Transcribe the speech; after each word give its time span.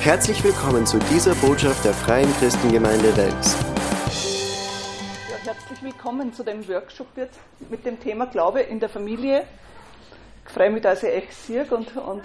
Herzlich 0.00 0.44
willkommen 0.44 0.86
zu 0.86 0.96
dieser 1.10 1.34
Botschaft 1.34 1.84
der 1.84 1.92
Freien 1.92 2.32
Christengemeinde 2.38 3.14
Wels. 3.16 3.56
Ja, 5.28 5.52
herzlich 5.52 5.82
willkommen 5.82 6.32
zu 6.32 6.44
dem 6.44 6.66
Workshop 6.68 7.08
mit 7.68 7.84
dem 7.84 7.98
Thema 7.98 8.26
Glaube 8.26 8.60
in 8.60 8.78
der 8.78 8.88
Familie. 8.88 9.42
Ich 10.46 10.52
freue 10.52 10.70
mich, 10.70 10.82
dass 10.82 11.02
ich 11.02 11.12
euch 11.12 11.34
sehe 11.34 11.64
und, 11.64 11.96
und 11.96 12.22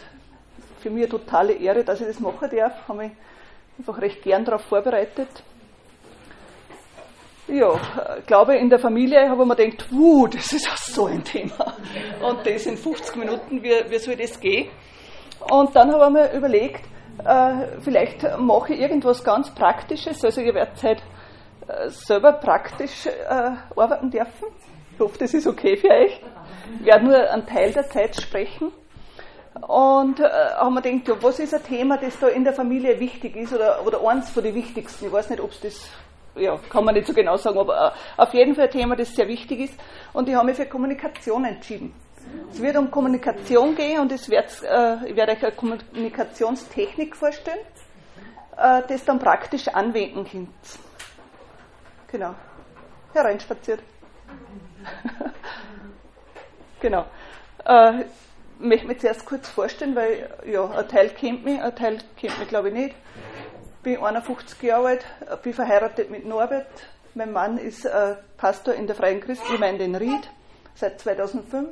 für 0.82 0.92
mich 0.92 1.04
eine 1.04 1.10
totale 1.10 1.54
Ehre, 1.54 1.84
dass 1.84 2.00
ich 2.00 2.08
das 2.08 2.20
machen 2.20 2.48
darf. 2.56 2.74
Ich 2.80 2.88
habe 2.88 3.00
mich 3.00 3.12
einfach 3.80 4.00
recht 4.00 4.22
gern 4.22 4.46
darauf 4.46 4.62
vorbereitet. 4.62 5.30
Ja, 7.48 7.80
Glaube 8.28 8.56
in 8.56 8.70
der 8.70 8.80
Familie, 8.80 9.28
habe 9.28 9.42
ich 9.42 9.48
mir 9.48 9.56
gedacht, 9.56 9.92
wuh, 9.92 10.28
das 10.28 10.54
ist 10.54 10.70
auch 10.72 10.78
so 10.78 11.06
ein 11.08 11.24
Thema. 11.24 11.74
Und 12.22 12.46
das 12.46 12.68
in 12.68 12.78
50 12.78 13.16
Minuten, 13.16 13.64
wie, 13.64 13.74
wie 13.90 13.98
soll 13.98 14.16
das 14.16 14.40
gehen? 14.40 14.70
Und 15.50 15.76
dann 15.76 15.92
habe 15.92 16.06
ich 16.06 16.12
mir 16.12 16.38
überlegt, 16.38 16.86
vielleicht 17.82 18.40
mache 18.40 18.74
ich 18.74 18.80
irgendwas 18.80 19.24
ganz 19.24 19.54
Praktisches. 19.54 20.24
Also 20.24 20.42
ihr 20.42 20.54
werdet 20.54 20.82
halt 20.84 21.04
äh, 21.68 21.90
selber 21.90 22.34
praktisch 22.34 23.06
äh, 23.06 23.52
arbeiten 23.76 24.10
dürfen. 24.10 24.48
Ich 24.94 25.00
hoffe, 25.00 25.18
das 25.20 25.34
ist 25.34 25.48
okay 25.48 25.78
für 25.78 25.90
euch. 25.90 26.20
Ich 26.80 26.86
werde 26.86 27.06
nur 27.06 27.16
einen 27.18 27.46
Teil 27.46 27.72
der 27.72 27.90
Zeit 27.90 28.16
sprechen. 28.16 28.72
Und 29.68 30.20
äh, 30.20 30.30
haben 30.58 30.74
wir 30.74 30.82
gedacht, 30.82 31.08
ja, 31.08 31.24
was 31.24 31.40
ist 31.40 31.54
ein 31.54 31.64
Thema, 31.64 31.98
das 31.98 32.20
da 32.20 32.28
in 32.28 32.44
der 32.44 32.54
Familie 32.54 33.00
wichtig 33.00 33.36
ist 33.36 33.54
oder, 33.54 33.86
oder 33.86 34.06
eins 34.08 34.30
von 34.30 34.44
den 34.44 34.56
wichtigsten? 34.56 35.06
Ich 35.06 35.12
weiß 35.12 35.30
nicht, 35.30 35.42
ob 35.42 35.52
es 35.52 35.60
das, 35.62 35.90
ja, 36.36 36.60
kann 36.70 36.84
man 36.84 36.96
nicht 36.96 37.08
so 37.08 37.14
genau 37.14 37.38
sagen, 37.38 37.60
aber 37.60 37.94
äh, 38.18 38.22
auf 38.22 38.34
jeden 38.34 38.56
Fall 38.56 38.66
ein 38.66 38.72
Thema, 38.72 38.96
das 38.96 39.16
sehr 39.16 39.28
wichtig 39.28 39.60
ist. 39.60 39.80
Und 40.12 40.28
ich 40.28 40.36
habe 40.36 40.48
mich 40.48 40.58
für 40.58 40.66
Kommunikation 40.66 41.46
entschieden. 41.46 41.94
Es 42.52 42.62
wird 42.62 42.78
um 42.78 42.92
Kommunikation 42.92 43.76
gehen 43.76 44.00
und 44.00 44.12
es 44.12 44.30
wird, 44.30 44.46
äh, 44.64 45.06
ich 45.08 45.16
werde 45.16 45.34
euch 45.34 45.44
eine 45.44 45.52
Kommunikationstechnik 45.54 47.16
vorstellen, 47.16 47.60
äh, 48.58 48.82
das 48.88 49.04
dann 49.06 49.20
praktisch 49.20 49.68
anwenden 49.68 50.26
könnt. 50.30 50.50
Genau. 52.12 52.36
Hereinspaziert. 53.14 53.80
genau. 56.80 57.06
Äh, 57.66 58.02
ich 58.02 58.06
möchte 58.60 58.88
mich 58.88 59.00
zuerst 59.00 59.26
kurz 59.26 59.50
vorstellen, 59.50 59.96
weil 59.96 60.30
ja, 60.46 60.70
ein 60.70 60.88
Teil 60.88 61.10
kennt 61.10 61.44
mich, 61.44 61.60
ein 61.60 61.76
Teil 61.76 61.98
kennt 62.16 62.38
mich 62.40 62.48
glaube 62.48 62.70
ich 62.70 62.76
nicht. 62.76 62.96
Ich 63.78 63.84
bin 63.84 63.98
51 63.98 64.62
Jahre 64.62 64.90
alt, 64.90 65.06
bin 65.42 65.54
verheiratet 65.54 66.10
mit 66.10 66.26
Norbert. 66.26 66.68
Mein 67.16 67.32
Mann 67.32 67.58
ist 67.58 67.86
äh, 67.86 68.16
Pastor 68.38 68.74
in 68.74 68.88
der 68.88 68.96
Freien 68.96 69.20
Christengemeinde 69.20 69.84
in 69.84 69.96
Ried 69.96 70.30
seit 70.76 71.00
2005. 71.00 71.70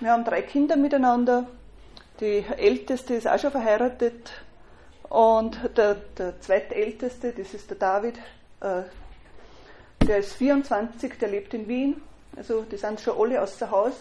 Wir 0.00 0.12
haben 0.12 0.24
drei 0.24 0.42
Kinder 0.42 0.76
miteinander. 0.76 1.46
Die 2.20 2.44
älteste 2.56 3.14
ist 3.14 3.26
auch 3.26 3.38
schon 3.38 3.50
verheiratet. 3.50 4.30
Und 5.08 5.58
der, 5.76 5.96
der 6.16 6.40
zweitälteste, 6.40 7.32
das 7.32 7.52
ist 7.52 7.68
der 7.70 7.78
David, 7.78 8.16
äh, 8.60 8.82
der 10.06 10.18
ist 10.18 10.34
24, 10.34 11.18
der 11.18 11.28
lebt 11.28 11.52
in 11.54 11.66
Wien. 11.66 12.00
Also 12.36 12.62
die 12.62 12.76
sind 12.76 13.00
schon 13.00 13.18
alle 13.18 13.42
außer 13.42 13.72
Haus. 13.72 13.94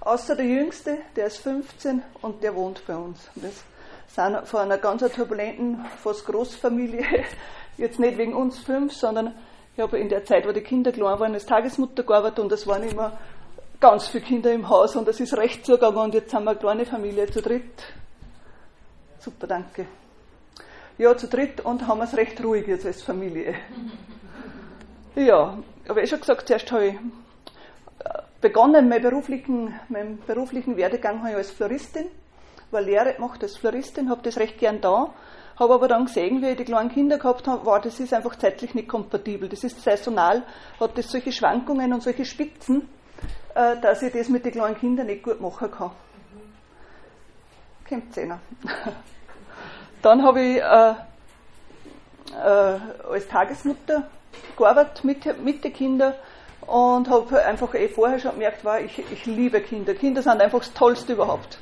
Außer 0.00 0.36
der 0.36 0.44
Jüngste, 0.44 0.98
der 1.16 1.28
ist 1.28 1.38
15 1.38 2.02
und 2.20 2.42
der 2.42 2.54
wohnt 2.54 2.86
bei 2.86 2.96
uns. 2.96 3.30
Das 3.36 3.64
sind 4.08 4.46
von 4.46 4.60
einer 4.60 4.76
ganz 4.76 5.02
turbulenten, 5.14 5.82
fast 6.02 6.26
Großfamilie. 6.26 7.06
Jetzt 7.78 7.98
nicht 7.98 8.18
wegen 8.18 8.34
uns 8.34 8.58
fünf, 8.58 8.92
sondern 8.92 9.34
ich 9.74 9.80
habe 9.80 9.98
in 9.98 10.10
der 10.10 10.26
Zeit, 10.26 10.46
wo 10.46 10.52
die 10.52 10.60
Kinder 10.60 10.92
klein 10.92 11.18
waren, 11.18 11.32
als 11.32 11.46
Tagesmutter 11.46 12.02
gearbeitet 12.02 12.40
und 12.40 12.52
das 12.52 12.66
waren 12.66 12.82
immer 12.82 13.16
ganz 13.80 14.08
viele 14.08 14.24
Kinder 14.24 14.52
im 14.52 14.68
Haus 14.68 14.96
und 14.96 15.06
es 15.08 15.20
ist 15.20 15.36
recht 15.36 15.64
zugegangen 15.64 15.98
und 15.98 16.14
jetzt 16.14 16.34
haben 16.34 16.44
wir 16.44 16.50
eine 16.50 16.58
kleine 16.58 16.86
Familie 16.86 17.30
zu 17.30 17.40
dritt. 17.40 17.82
Super, 19.20 19.46
danke. 19.46 19.86
Ja, 20.96 21.16
zu 21.16 21.28
dritt 21.28 21.60
und 21.60 21.86
haben 21.86 22.00
es 22.00 22.16
recht 22.16 22.42
ruhig 22.42 22.66
jetzt 22.66 22.86
als 22.86 23.02
Familie. 23.02 23.54
Ja, 25.14 25.58
aber 25.88 26.00
ich 26.00 26.10
schon 26.10 26.20
gesagt, 26.20 26.46
zuerst 26.46 26.70
habe 26.70 26.86
ich 26.86 26.94
äh, 26.94 26.98
begonnen, 28.40 28.88
meinen 28.88 29.02
beruflichen, 29.02 29.74
meinen 29.88 30.22
beruflichen 30.24 30.76
Werdegang 30.76 31.20
habe 31.20 31.30
ich 31.30 31.36
als 31.36 31.50
Floristin, 31.50 32.06
war 32.70 32.82
Lehre 32.82 33.14
gemacht 33.14 33.42
als 33.42 33.56
Floristin, 33.56 34.10
habe 34.10 34.22
das 34.22 34.36
recht 34.36 34.58
gern 34.58 34.80
da, 34.80 35.12
habe 35.58 35.74
aber 35.74 35.88
dann 35.88 36.04
gesehen, 36.04 36.40
wie 36.40 36.50
ich 36.50 36.56
die 36.56 36.64
kleinen 36.64 36.90
Kinder 36.90 37.18
gehabt 37.18 37.48
habe, 37.48 37.66
war, 37.66 37.80
das 37.80 37.98
ist 37.98 38.14
einfach 38.14 38.36
zeitlich 38.36 38.74
nicht 38.74 38.86
kompatibel. 38.86 39.48
Das 39.48 39.64
ist 39.64 39.82
saisonal, 39.82 40.44
hat 40.78 40.96
das 40.96 41.10
solche 41.10 41.32
Schwankungen 41.32 41.92
und 41.92 42.04
solche 42.04 42.24
Spitzen, 42.24 42.88
dass 43.80 44.02
ich 44.02 44.12
das 44.12 44.28
mit 44.28 44.44
den 44.44 44.52
kleinen 44.52 44.78
Kindern 44.78 45.06
nicht 45.06 45.22
gut 45.22 45.40
machen 45.40 45.70
kann. 45.70 45.90
Kommt 47.88 48.16
einer. 48.18 48.38
Dann 50.02 50.22
habe 50.22 50.40
ich 50.40 50.56
äh, 50.58 50.94
äh, 52.36 52.78
als 53.10 53.26
Tagesmutter 53.28 54.04
gearbeitet 54.56 55.04
mit, 55.04 55.44
mit 55.44 55.64
den 55.64 55.72
Kindern 55.72 56.14
und 56.66 57.08
habe 57.08 57.44
einfach 57.44 57.74
eh 57.74 57.88
vorher 57.88 58.18
schon 58.18 58.32
gemerkt, 58.32 58.64
war, 58.64 58.80
ich, 58.80 58.98
ich 59.10 59.26
liebe 59.26 59.60
Kinder. 59.60 59.94
Kinder 59.94 60.22
sind 60.22 60.40
einfach 60.40 60.58
das 60.58 60.72
Tollste 60.74 61.14
überhaupt. 61.14 61.58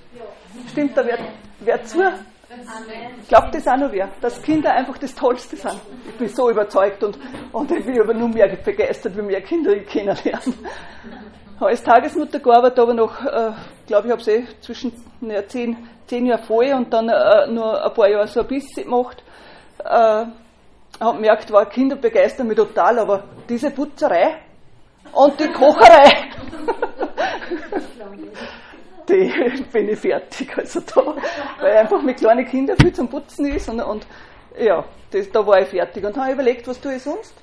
Stimmt, 0.70 0.96
da 0.96 1.06
wer, 1.06 1.18
wer 1.60 1.84
zu? 1.84 1.98
Glaubt 3.28 3.54
das 3.54 3.66
auch 3.66 3.76
noch 3.76 3.92
wer, 3.92 4.08
dass 4.20 4.42
Kinder 4.42 4.72
einfach 4.72 4.98
das 4.98 5.14
Tollste 5.14 5.56
sind. 5.56 5.80
Ich 6.08 6.14
bin 6.16 6.28
so 6.28 6.50
überzeugt 6.50 7.02
und, 7.04 7.18
und 7.52 7.70
ich 7.70 7.84
bin 7.84 8.00
aber 8.00 8.14
nur 8.14 8.28
mehr 8.28 8.48
begeistert, 8.48 9.16
wie 9.16 9.22
mehr 9.22 9.42
Kinder 9.42 9.72
ich 9.72 9.86
kennenlernen 9.86 10.54
als 11.60 11.82
Tagesmutter 11.82 12.38
gearbeitet, 12.38 12.78
aber 12.78 12.94
noch, 12.94 13.24
äh, 13.24 13.52
glaube 13.86 14.06
ich, 14.06 14.12
habe 14.12 14.20
es 14.20 14.28
eh 14.28 14.44
zwischen 14.60 14.92
ja, 15.22 15.46
zehn, 15.46 15.76
zehn 16.06 16.26
Jahren 16.26 16.44
vorher 16.44 16.76
und 16.76 16.92
dann 16.92 17.08
äh, 17.08 17.46
nur 17.48 17.82
ein 17.84 17.94
paar 17.94 18.08
Jahre 18.08 18.26
so 18.26 18.40
ein 18.40 18.46
bisschen 18.46 18.84
gemacht. 18.84 19.22
Äh, 19.84 20.26
habe 21.00 21.16
gemerkt, 21.16 21.50
war 21.52 21.66
Kinder 21.66 21.96
begeistern 21.96 22.46
mich 22.46 22.56
total, 22.56 22.98
aber 22.98 23.24
diese 23.48 23.70
Putzerei 23.70 24.38
und 25.12 25.38
die 25.38 25.48
Kocherei, 25.48 26.30
die 29.08 29.32
bin 29.72 29.88
ich 29.90 29.98
fertig. 29.98 30.56
Also 30.56 30.80
da, 30.80 31.14
weil 31.60 31.76
einfach 31.76 32.02
mit 32.02 32.18
kleinen 32.18 32.46
Kindern 32.46 32.76
viel 32.78 32.92
zum 32.92 33.08
Putzen 33.08 33.46
ist 33.46 33.68
und, 33.68 33.80
und 33.80 34.06
ja, 34.58 34.84
das, 35.10 35.30
da 35.30 35.46
war 35.46 35.60
ich 35.60 35.68
fertig 35.68 36.04
und 36.04 36.16
habe 36.16 36.32
überlegt, 36.32 36.66
was 36.66 36.80
tue 36.80 36.94
ich 36.94 37.02
sonst. 37.02 37.34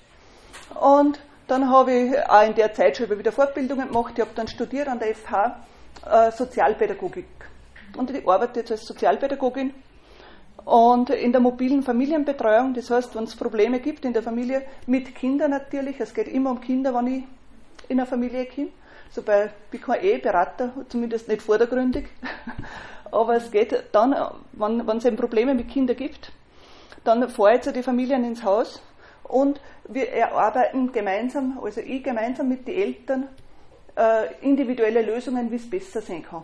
Und 0.80 1.20
dann 1.48 1.70
habe 1.70 1.92
ich 1.92 2.30
auch 2.30 2.46
in 2.46 2.56
der 2.56 2.74
Zeit 2.74 2.98
schon 2.98 3.10
wieder 3.18 3.32
Fortbildungen 3.32 3.88
gemacht. 3.88 4.14
Ich 4.16 4.22
habe 4.22 4.32
dann 4.36 4.48
studiert 4.48 4.88
an 4.88 5.00
der 5.00 5.16
FH 5.16 5.60
äh, 6.06 6.32
Sozialpädagogik. 6.32 7.28
Und 7.98 8.12
ich 8.12 8.28
arbeite 8.28 8.62
jetzt 8.62 8.72
als 8.72 8.86
Sozialpädagogin 8.86 9.74
und 10.66 11.10
in 11.10 11.32
der 11.32 11.42
mobilen 11.42 11.84
Familienbetreuung. 11.84 12.74
Das 12.74 12.90
heißt, 12.90 13.16
wenn 13.16 13.26
es 13.26 13.36
Probleme 13.36 13.80
gibt 13.80 14.06
in 14.06 14.14
der 14.14 14.24
Familie, 14.24 14.64
mit 14.88 15.14
Kindern 15.16 15.52
natürlich, 15.52 16.00
es 16.00 16.14
geht 16.14 16.28
immer 16.28 16.52
um 16.52 16.62
Kinder, 16.62 16.94
wenn 16.94 17.08
ich 17.08 17.24
in 17.90 18.00
einer 18.00 18.08
Familie 18.08 18.46
komme. 18.46 18.70
So 19.12 19.22
bei, 19.22 19.46
ich 19.46 19.52
bin 19.70 19.82
kein 19.82 20.02
Eheberater, 20.02 20.72
zumindest 20.90 21.28
nicht 21.28 21.42
vordergründig. 21.42 22.08
Aber 23.12 23.36
es 23.36 23.52
geht 23.52 23.84
dann, 23.92 24.16
wenn, 24.54 24.88
wenn 24.88 24.98
es 24.98 25.06
eben 25.06 25.18
Probleme 25.18 25.54
mit 25.54 25.70
Kindern 25.70 25.98
gibt, 25.98 26.32
dann 27.04 27.30
fahre 27.30 27.56
ich 27.56 27.62
zu 27.62 27.72
den 27.72 27.84
Familien 27.84 28.24
ins 28.24 28.44
Haus 28.44 28.82
und 29.24 29.60
wir 29.88 30.10
erarbeiten 30.10 30.92
gemeinsam, 30.92 31.60
also 31.64 31.82
ich 31.82 32.04
gemeinsam 32.04 32.50
mit 32.50 32.68
den 32.68 32.76
Eltern, 32.76 33.28
äh, 33.96 34.34
individuelle 34.42 35.02
Lösungen, 35.02 35.52
wie 35.52 35.56
es 35.56 35.70
besser 35.70 36.02
sein 36.02 36.24
kann. 36.24 36.44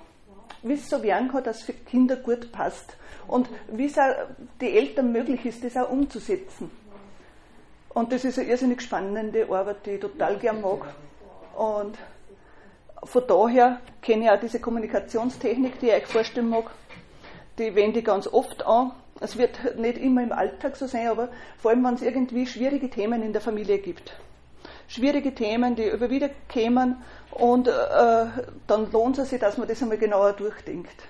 Wie 0.61 0.73
es 0.73 0.89
so 0.89 1.01
werden 1.01 1.29
kann, 1.29 1.43
dass 1.43 1.57
es 1.57 1.63
für 1.63 1.73
Kinder 1.73 2.15
gut 2.17 2.51
passt. 2.51 2.95
Und 3.27 3.49
wie 3.71 3.85
es 3.85 3.97
auch 3.97 4.13
die 4.59 4.75
Eltern 4.75 5.11
möglich 5.11 5.45
ist, 5.45 5.63
das 5.63 5.77
auch 5.77 5.89
umzusetzen. 5.89 6.71
Und 7.89 8.11
das 8.11 8.23
ist 8.23 8.39
eine 8.39 8.49
irrsinnig 8.49 8.81
spannende 8.81 9.47
Arbeit, 9.49 9.85
die 9.85 9.91
ich 9.91 9.99
total 9.99 10.37
gern 10.37 10.61
mag. 10.61 10.85
Und 11.55 11.97
von 13.03 13.23
daher 13.27 13.79
kenne 14.01 14.25
ich 14.25 14.31
auch 14.31 14.39
diese 14.39 14.59
Kommunikationstechnik, 14.59 15.79
die 15.79 15.87
ich 15.87 15.93
euch 15.93 16.07
vorstellen 16.07 16.49
mag. 16.49 16.65
Die 17.57 17.73
wende 17.75 17.99
ich 17.99 18.05
ganz 18.05 18.27
oft 18.27 18.65
an 18.65 18.91
es 19.21 19.37
wird 19.37 19.77
nicht 19.77 19.97
immer 19.97 20.23
im 20.23 20.31
Alltag 20.31 20.75
so 20.75 20.87
sein, 20.87 21.07
aber 21.07 21.29
vor 21.57 21.71
allem, 21.71 21.83
wenn 21.83 21.95
es 21.95 22.01
irgendwie 22.01 22.45
schwierige 22.47 22.89
Themen 22.89 23.21
in 23.21 23.33
der 23.33 23.41
Familie 23.41 23.79
gibt. 23.79 24.13
Schwierige 24.87 25.35
Themen, 25.35 25.75
die 25.75 25.87
über 25.87 26.09
wieder 26.09 26.29
kämen 26.47 26.97
und 27.31 27.67
äh, 27.67 28.25
dann 28.67 28.91
lohnt 28.91 29.17
es 29.17 29.29
sich, 29.29 29.39
dass 29.39 29.57
man 29.57 29.67
das 29.67 29.81
einmal 29.81 29.97
genauer 29.97 30.33
durchdenkt. 30.33 31.03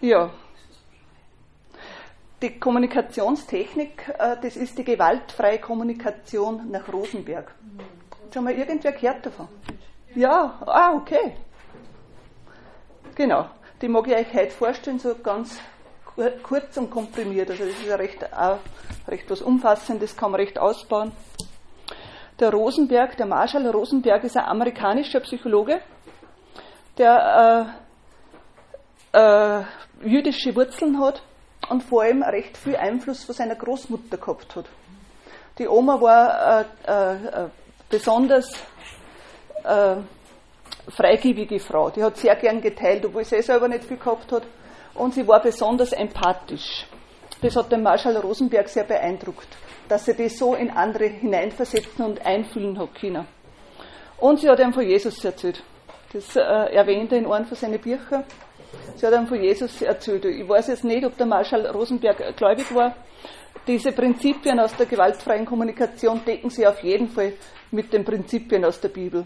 Ja. 0.00 0.30
Die 2.42 2.58
Kommunikationstechnik, 2.58 4.12
äh, 4.18 4.36
das 4.42 4.56
ist 4.56 4.76
die 4.76 4.84
gewaltfreie 4.84 5.58
Kommunikation 5.58 6.70
nach 6.70 6.92
Rosenberg. 6.92 7.46
Hat 7.46 8.34
schon 8.34 8.44
mal 8.44 8.52
irgendwer 8.52 8.92
gehört 8.92 9.24
davon? 9.24 9.48
Ja, 10.14 10.60
ah, 10.66 10.94
okay. 10.94 11.36
Genau 13.14 13.46
die 13.80 13.88
mag 13.88 14.06
ich 14.06 14.14
euch 14.14 14.34
heute 14.34 14.50
vorstellen, 14.50 14.98
so 14.98 15.14
ganz 15.22 15.58
kurz 16.42 16.76
und 16.76 16.90
komprimiert. 16.90 17.50
Also 17.50 17.64
das 17.64 17.72
ist 17.72 17.86
ja 17.86 17.96
recht, 17.96 18.24
recht 19.08 19.30
was 19.30 19.42
Umfassendes, 19.42 20.16
kann 20.16 20.30
man 20.30 20.40
recht 20.40 20.58
ausbauen. 20.58 21.12
Der 22.38 22.50
Rosenberg, 22.50 23.16
der 23.16 23.26
Marshall 23.26 23.66
Rosenberg 23.68 24.24
ist 24.24 24.36
ein 24.36 24.44
amerikanischer 24.44 25.20
Psychologe, 25.20 25.80
der 26.98 27.76
äh, 29.12 29.18
äh, 29.18 29.62
jüdische 30.04 30.54
Wurzeln 30.54 31.00
hat 31.00 31.22
und 31.68 31.82
vor 31.82 32.02
allem 32.02 32.22
recht 32.22 32.56
viel 32.56 32.76
Einfluss 32.76 33.24
von 33.24 33.34
seiner 33.34 33.54
Großmutter 33.54 34.16
gehabt 34.16 34.56
hat. 34.56 34.66
Die 35.58 35.68
Oma 35.68 36.00
war 36.00 36.64
äh, 36.86 37.44
äh, 37.44 37.48
besonders 37.88 38.50
äh, 39.62 39.96
freigebige 40.88 41.58
Frau. 41.58 41.90
Die 41.90 42.02
hat 42.02 42.16
sehr 42.16 42.36
gern 42.36 42.60
geteilt, 42.60 43.04
obwohl 43.04 43.24
sie 43.24 43.42
selber 43.42 43.68
nicht 43.68 43.84
viel 43.84 43.96
gehabt 43.96 44.30
hat. 44.32 44.42
Und 44.94 45.14
sie 45.14 45.26
war 45.26 45.40
besonders 45.40 45.92
empathisch. 45.92 46.86
Das 47.40 47.56
hat 47.56 47.72
den 47.72 47.82
Marschall 47.82 48.16
Rosenberg 48.16 48.68
sehr 48.68 48.84
beeindruckt, 48.84 49.48
dass 49.88 50.04
sie 50.04 50.14
das 50.14 50.38
so 50.38 50.54
in 50.54 50.70
andere 50.70 51.06
hineinversetzen 51.06 52.04
und 52.04 52.24
einfühlen 52.24 52.78
hat 52.78 52.94
können. 52.94 53.26
Und 54.18 54.40
sie 54.40 54.48
hat 54.48 54.60
ihm 54.60 54.72
von 54.72 54.86
Jesus 54.86 55.24
erzählt. 55.24 55.62
Das 56.12 56.36
äh, 56.36 56.40
erwähnt 56.40 57.12
er 57.12 57.18
in 57.18 57.26
einem 57.26 57.44
von 57.44 57.56
seinen 57.56 57.80
Büchern. 57.80 58.24
Sie 58.94 59.06
hat 59.06 59.14
ihm 59.14 59.26
von 59.26 59.42
Jesus 59.42 59.82
erzählt. 59.82 60.24
Ich 60.24 60.48
weiß 60.48 60.68
jetzt 60.68 60.84
nicht, 60.84 61.04
ob 61.04 61.16
der 61.16 61.26
Marschall 61.26 61.66
Rosenberg 61.66 62.36
gläubig 62.36 62.72
war. 62.74 62.94
Diese 63.66 63.92
Prinzipien 63.92 64.60
aus 64.60 64.76
der 64.76 64.86
gewaltfreien 64.86 65.44
Kommunikation 65.44 66.22
decken 66.24 66.50
sie 66.50 66.66
auf 66.66 66.82
jeden 66.82 67.08
Fall 67.08 67.32
mit 67.70 67.92
den 67.92 68.04
Prinzipien 68.04 68.64
aus 68.64 68.80
der 68.80 68.88
Bibel. 68.88 69.24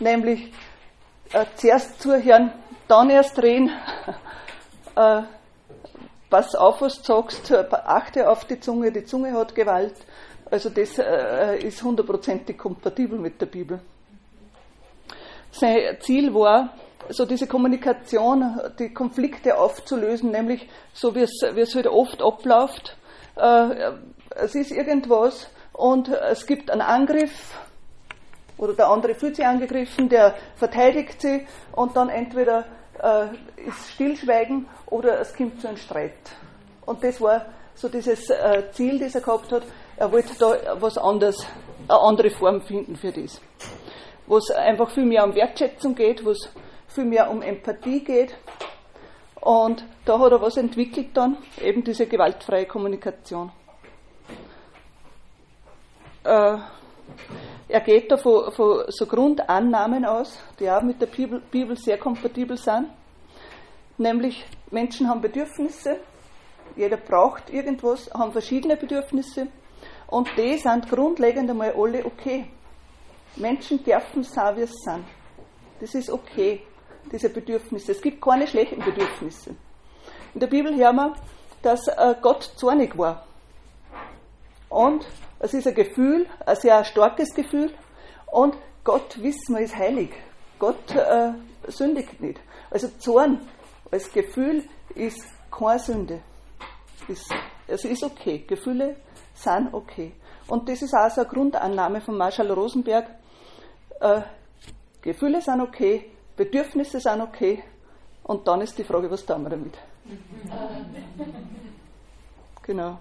Nämlich 0.00 0.52
äh, 1.32 1.44
zuerst 1.56 2.00
zuhören, 2.00 2.52
dann 2.86 3.10
erst 3.10 3.42
reden. 3.42 3.70
äh, 4.96 5.22
pass 6.30 6.54
auf, 6.54 6.80
was 6.80 7.02
du 7.02 7.04
sagst, 7.04 7.52
achte 7.52 8.28
auf 8.28 8.44
die 8.44 8.60
Zunge, 8.60 8.92
die 8.92 9.04
Zunge 9.04 9.32
hat 9.32 9.54
Gewalt. 9.54 9.94
Also 10.50 10.70
das 10.70 10.98
äh, 10.98 11.58
ist 11.58 11.82
hundertprozentig 11.82 12.56
kompatibel 12.56 13.18
mit 13.18 13.40
der 13.40 13.46
Bibel. 13.46 13.80
Sein 15.50 15.98
Ziel 16.00 16.32
war, 16.34 16.74
so 17.10 17.24
diese 17.24 17.46
Kommunikation, 17.46 18.60
die 18.78 18.92
Konflikte 18.92 19.58
aufzulösen, 19.58 20.30
nämlich 20.30 20.68
so 20.92 21.14
wie 21.14 21.22
es, 21.22 21.42
wie 21.54 21.60
es 21.60 21.74
halt 21.74 21.86
oft 21.86 22.22
abläuft. 22.22 22.96
Äh, 23.36 23.92
es 24.36 24.54
ist 24.54 24.70
irgendwas 24.70 25.48
und 25.72 26.08
es 26.08 26.46
gibt 26.46 26.70
einen 26.70 26.82
Angriff 26.82 27.54
oder 28.58 28.74
der 28.74 28.88
andere 28.88 29.14
fühlt 29.14 29.36
sich 29.36 29.46
angegriffen, 29.46 30.08
der 30.08 30.34
verteidigt 30.56 31.20
sie 31.20 31.46
und 31.72 31.96
dann 31.96 32.08
entweder 32.08 32.66
äh, 33.00 33.28
ist 33.66 33.90
Stillschweigen 33.92 34.66
oder 34.86 35.20
es 35.20 35.34
kommt 35.34 35.60
zu 35.60 35.68
einem 35.68 35.76
Streit. 35.76 36.12
Und 36.84 37.02
das 37.02 37.20
war 37.20 37.46
so 37.74 37.88
dieses 37.88 38.28
äh, 38.30 38.64
Ziel, 38.72 38.98
das 38.98 39.14
er 39.14 39.20
gehabt 39.20 39.52
hat. 39.52 39.62
Er 39.96 40.10
wollte 40.10 40.36
da 40.38 40.80
was 40.80 40.98
anderes, 40.98 41.46
eine 41.88 42.00
andere 42.00 42.30
Form 42.30 42.60
finden 42.62 42.96
für 42.96 43.12
das. 43.12 43.40
Wo 44.26 44.36
es 44.36 44.50
einfach 44.50 44.90
viel 44.90 45.04
mehr 45.04 45.24
um 45.24 45.34
Wertschätzung 45.34 45.94
geht, 45.94 46.24
wo 46.24 46.30
es 46.30 46.52
viel 46.88 47.04
mehr 47.04 47.30
um 47.30 47.40
Empathie 47.40 48.02
geht. 48.02 48.36
Und 49.40 49.84
da 50.04 50.18
hat 50.18 50.32
er 50.32 50.42
was 50.42 50.56
entwickelt 50.56 51.16
dann, 51.16 51.38
eben 51.60 51.84
diese 51.84 52.06
gewaltfreie 52.06 52.66
Kommunikation. 52.66 53.52
Äh, 56.24 56.58
er 57.68 57.80
geht 57.80 58.10
da 58.10 58.16
von, 58.16 58.50
von, 58.52 58.84
so 58.88 59.06
Grundannahmen 59.06 60.04
aus, 60.04 60.38
die 60.58 60.70
auch 60.70 60.82
mit 60.82 61.00
der 61.00 61.06
Bibel, 61.06 61.40
Bibel 61.50 61.76
sehr 61.76 61.98
kompatibel 61.98 62.56
sind. 62.56 62.88
Nämlich, 63.98 64.44
Menschen 64.70 65.08
haben 65.08 65.20
Bedürfnisse, 65.20 66.00
jeder 66.76 66.96
braucht 66.96 67.50
irgendwas, 67.50 68.10
haben 68.12 68.32
verschiedene 68.32 68.76
Bedürfnisse 68.76 69.48
und 70.06 70.28
die 70.36 70.56
sind 70.56 70.88
grundlegend 70.88 71.50
einmal 71.50 71.74
alle 71.76 72.04
okay. 72.04 72.46
Menschen 73.36 73.82
dürfen 73.84 74.22
sein, 74.22 74.56
wie 74.56 74.66
sie 74.66 74.72
sind. 74.84 75.04
Das 75.80 75.94
ist 75.94 76.10
okay 76.10 76.62
diese 77.10 77.30
Bedürfnisse. 77.30 77.92
Es 77.92 78.02
gibt 78.02 78.20
keine 78.20 78.46
schlechten 78.46 78.80
Bedürfnisse. 78.80 79.54
In 80.34 80.40
der 80.40 80.46
Bibel 80.46 80.74
hören 80.74 80.96
wir, 80.96 81.14
dass 81.62 81.86
äh, 81.88 82.14
Gott 82.20 82.42
zornig 82.56 82.96
war. 82.96 83.24
Und 84.68 85.06
es 85.40 85.54
ist 85.54 85.66
ein 85.66 85.74
Gefühl, 85.74 86.26
ein 86.44 86.56
sehr 86.56 86.84
starkes 86.84 87.34
Gefühl. 87.34 87.72
Und 88.26 88.54
Gott, 88.84 89.20
wissen 89.22 89.54
wir, 89.54 89.60
ist 89.60 89.76
heilig. 89.76 90.10
Gott 90.58 90.94
äh, 90.94 91.32
sündigt 91.68 92.20
nicht. 92.20 92.40
Also 92.70 92.88
Zorn 92.98 93.40
als 93.90 94.10
Gefühl 94.12 94.64
ist 94.94 95.22
keine 95.50 95.78
Sünde. 95.78 96.20
Ist, 97.06 97.32
es 97.66 97.84
ist 97.84 98.02
okay. 98.02 98.44
Gefühle 98.46 98.96
sind 99.34 99.72
okay. 99.72 100.12
Und 100.48 100.68
das 100.68 100.82
ist 100.82 100.94
auch 100.94 101.10
so 101.10 101.20
eine 101.20 101.30
Grundannahme 101.30 102.00
von 102.00 102.16
Marshall 102.16 102.50
Rosenberg. 102.50 103.06
Äh, 104.00 104.22
Gefühle 105.02 105.40
sind 105.40 105.60
okay, 105.60 106.10
Bedürfnisse 106.36 107.00
sind 107.00 107.20
okay 107.20 107.62
und 108.24 108.46
dann 108.48 108.60
ist 108.60 108.76
die 108.78 108.84
Frage, 108.84 109.10
was 109.10 109.24
tun 109.24 109.42
wir 109.42 109.50
damit? 109.50 109.78
genau. 112.62 112.98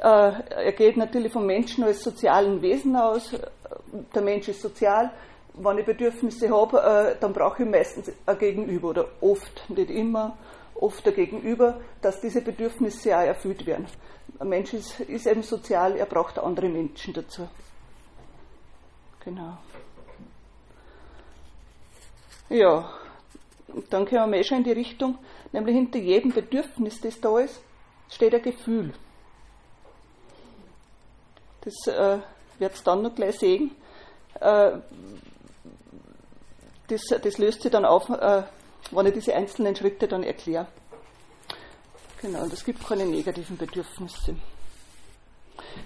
Äh, 0.00 0.32
er 0.64 0.72
geht 0.72 0.96
natürlich 0.96 1.32
vom 1.32 1.44
Menschen 1.44 1.84
als 1.84 2.02
sozialen 2.02 2.62
Wesen 2.62 2.96
aus. 2.96 3.36
Der 4.14 4.22
Mensch 4.22 4.48
ist 4.48 4.62
sozial. 4.62 5.10
Wenn 5.54 5.78
ich 5.78 5.84
Bedürfnisse 5.84 6.48
habe, 6.48 6.78
äh, 6.78 7.20
dann 7.20 7.34
brauche 7.34 7.62
ich 7.62 7.68
meistens 7.68 8.10
ein 8.24 8.38
Gegenüber 8.38 8.90
oder 8.90 9.08
oft, 9.20 9.68
nicht 9.68 9.90
immer, 9.90 10.38
oft 10.74 11.06
ein 11.06 11.14
Gegenüber, 11.14 11.80
dass 12.00 12.20
diese 12.20 12.40
Bedürfnisse 12.40 13.14
auch 13.14 13.22
erfüllt 13.24 13.66
werden. 13.66 13.86
Ein 14.38 14.48
Mensch 14.48 14.72
ist, 14.72 15.00
ist 15.00 15.26
eben 15.26 15.42
sozial, 15.42 15.96
er 15.96 16.06
braucht 16.06 16.38
andere 16.38 16.68
Menschen 16.68 17.12
dazu. 17.12 17.46
Genau. 19.22 19.58
Ja, 22.48 22.90
dann 23.90 24.06
kommen 24.06 24.32
wir 24.32 24.38
eh 24.38 24.44
schon 24.44 24.58
in 24.58 24.64
die 24.64 24.72
Richtung, 24.72 25.18
nämlich 25.52 25.76
hinter 25.76 25.98
jedem 25.98 26.32
Bedürfnis, 26.32 27.00
das 27.02 27.20
da 27.20 27.38
ist, 27.38 27.60
steht 28.08 28.34
ein 28.34 28.42
Gefühl. 28.42 28.94
Das 31.62 31.86
äh, 31.86 32.18
wird 32.58 32.74
es 32.74 32.82
dann 32.82 33.02
noch 33.02 33.14
gleich 33.14 33.38
sehen. 33.38 33.72
Äh, 34.40 34.72
das, 36.88 37.02
das, 37.22 37.38
löst 37.38 37.62
sich 37.62 37.70
dann 37.70 37.84
auf, 37.84 38.08
äh, 38.08 38.42
wenn 38.90 39.06
ich 39.06 39.14
diese 39.14 39.34
einzelnen 39.34 39.76
Schritte 39.76 40.08
dann 40.08 40.22
erkläre. 40.22 40.66
Genau, 42.20 42.42
und 42.42 42.52
es 42.52 42.64
gibt 42.64 42.86
keine 42.86 43.06
negativen 43.06 43.56
Bedürfnisse. 43.56 44.36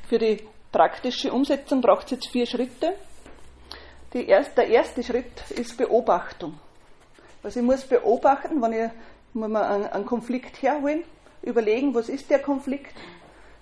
Für 0.09 0.19
die 0.19 0.47
praktische 0.73 1.33
Umsetzung 1.33 1.81
braucht 1.81 2.07
es 2.07 2.11
jetzt 2.13 2.31
vier 2.31 2.47
Schritte 2.47 2.95
erst, 4.23 4.57
der 4.57 4.69
erste 4.69 5.03
Schritt 5.03 5.51
ist 5.51 5.77
Beobachtung. 5.77 6.59
Also 7.43 7.61
ich 7.61 7.67
muss 7.67 7.83
beobachten, 7.85 8.63
wenn 8.63 8.73
ich 8.73 8.91
muss 9.35 9.55
einen, 9.55 9.87
einen 9.87 10.07
Konflikt 10.07 10.63
herholen, 10.63 11.03
überlegen, 11.43 11.95
was 11.95 12.09
ist 12.09 12.31
der 12.31 12.39
Konflikt. 12.39 12.95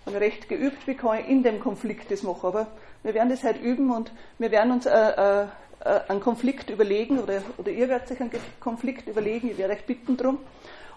Ich 0.07 0.15
recht 0.15 0.49
geübt, 0.49 0.87
wie 0.87 0.95
kann 0.95 1.21
ich 1.21 1.29
in 1.29 1.43
dem 1.43 1.61
Konflikt 1.61 2.11
das 2.11 2.23
machen. 2.23 2.47
Aber 2.47 2.67
wir 3.03 3.15
werden 3.15 3.31
das 3.31 3.45
halt 3.45 3.61
üben 3.61 3.91
und 3.91 4.13
wir 4.39 4.51
werden 4.51 4.73
uns 4.73 4.87
äh, 4.87 4.91
äh, 4.91 5.43
äh 5.85 6.01
einen 6.09 6.21
Konflikt 6.21 6.71
überlegen 6.71 7.19
oder, 7.19 7.43
oder 7.59 7.71
ihr 7.71 7.89
werdet 7.89 8.09
sich 8.09 8.21
einen 8.21 8.31
Konflikt 8.61 9.09
überlegen, 9.09 9.51
ich 9.51 9.59
werde 9.59 9.75
euch 9.75 9.85
bitten 9.85 10.17
drum. 10.17 10.39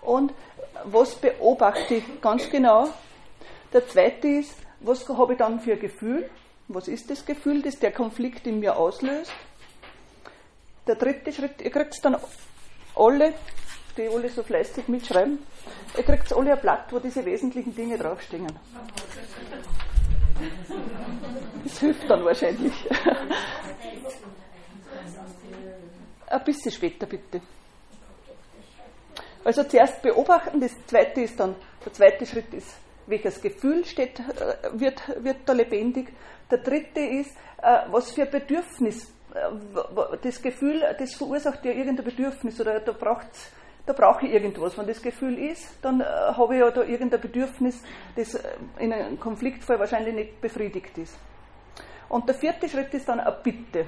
Und 0.01 0.33
was 0.85 1.15
beobachte 1.15 1.95
ich 1.95 2.21
ganz 2.21 2.49
genau? 2.49 2.89
Der 3.73 3.87
zweite 3.87 4.27
ist, 4.27 4.55
was 4.79 5.07
habe 5.09 5.33
ich 5.33 5.39
dann 5.39 5.59
für 5.59 5.73
ein 5.73 5.79
Gefühl? 5.79 6.29
Was 6.67 6.87
ist 6.87 7.09
das 7.09 7.25
Gefühl, 7.25 7.61
das 7.61 7.79
der 7.79 7.91
Konflikt 7.91 8.47
in 8.47 8.59
mir 8.59 8.77
auslöst? 8.77 9.31
Der 10.87 10.95
dritte 10.95 11.31
Schritt, 11.31 11.61
ihr 11.61 11.71
kriegt 11.71 11.99
alle, 12.95 13.33
die 13.97 14.07
alle 14.07 14.29
so 14.29 14.43
fleißig 14.43 14.87
mitschreiben, 14.87 15.39
ihr 15.97 16.03
kriegt 16.03 16.31
alle 16.33 16.53
ein 16.53 16.59
Blatt, 16.59 16.91
wo 16.91 16.99
diese 16.99 17.25
wesentlichen 17.25 17.75
Dinge 17.75 17.97
draufstehen. 17.97 18.47
Das 21.63 21.79
hilft 21.79 22.09
dann 22.09 22.23
wahrscheinlich. 22.25 22.73
Ein 26.27 26.43
bisschen 26.43 26.71
später 26.71 27.05
bitte. 27.05 27.41
Also 29.43 29.63
zuerst 29.63 30.01
beobachten, 30.01 30.59
das 30.59 30.73
zweite 30.87 31.21
ist 31.21 31.39
dann, 31.39 31.55
der 31.85 31.93
zweite 31.93 32.25
Schritt 32.25 32.51
ist, 32.53 32.75
welches 33.05 33.39
Gefühl 33.39 33.85
steht, 33.85 34.19
äh, 34.19 34.23
wird, 34.73 35.01
wird 35.23 35.37
da 35.45 35.53
lebendig. 35.53 36.11
Der 36.49 36.57
dritte 36.57 36.99
ist, 36.99 37.31
äh, 37.61 37.81
was 37.91 38.11
für 38.11 38.25
Bedürfnis, 38.25 39.03
äh, 39.35 40.17
das 40.21 40.41
Gefühl, 40.41 40.83
das 40.97 41.13
verursacht 41.13 41.63
ja 41.63 41.71
irgendein 41.71 42.05
Bedürfnis 42.05 42.59
oder 42.59 42.79
da 42.79 42.91
braucht 42.91 43.27
da 43.85 43.93
brauche 43.93 44.25
ich 44.25 44.33
irgendwas. 44.33 44.77
Wenn 44.77 44.87
das 44.87 45.01
Gefühl 45.01 45.37
ist, 45.37 45.77
dann 45.81 46.01
äh, 46.01 46.03
habe 46.03 46.55
ich 46.55 46.59
ja 46.59 46.71
da 46.71 46.83
irgendein 46.83 47.21
Bedürfnis, 47.21 47.83
das 48.15 48.39
in 48.79 48.91
einem 48.91 49.19
Konfliktfall 49.19 49.79
wahrscheinlich 49.79 50.15
nicht 50.15 50.41
befriedigt 50.41 50.97
ist. 50.97 51.17
Und 52.09 52.27
der 52.27 52.35
vierte 52.35 52.69
Schritt 52.69 52.93
ist 52.93 53.07
dann 53.07 53.19
eine 53.19 53.35
Bitte. 53.43 53.85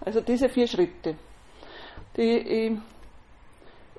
Also 0.00 0.20
diese 0.20 0.48
vier 0.48 0.66
Schritte. 0.66 1.16
Die, 2.16 2.22
ich 2.22 2.78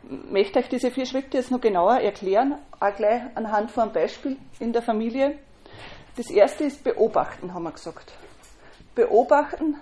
möchte 0.04 0.60
euch 0.60 0.68
diese 0.68 0.92
vier 0.92 1.06
Schritte 1.06 1.38
jetzt 1.38 1.52
noch 1.52 1.62
genauer 1.62 2.00
erklären, 2.00 2.58
auch 2.80 2.96
gleich 2.96 3.22
anhand 3.36 3.72
von 3.72 3.84
einem 3.84 3.94
Beispiel 3.94 4.38
in 4.60 4.74
der 4.74 4.82
Familie. 4.82 5.38
Das 6.18 6.30
erste 6.30 6.66
ist 6.66 6.84
beobachten, 6.84 7.54
haben 7.54 7.64
wir 7.64 7.72
gesagt. 7.72 8.14
Beobachten, 8.96 9.78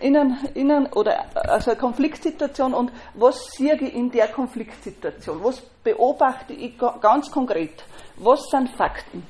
innen, 0.00 0.38
innen 0.54 0.86
oder 0.92 1.26
also 1.34 1.70
eine 1.70 1.80
Konfliktsituation 1.80 2.74
und 2.74 2.92
was 3.14 3.46
sehe 3.52 3.74
ich 3.74 3.94
in 3.94 4.10
der 4.10 4.28
Konfliktsituation? 4.28 5.42
Was 5.42 5.60
beobachte 5.60 6.52
ich 6.52 6.78
ganz 6.78 7.30
konkret? 7.30 7.84
Was 8.16 8.48
sind 8.50 8.70
Fakten? 8.70 9.26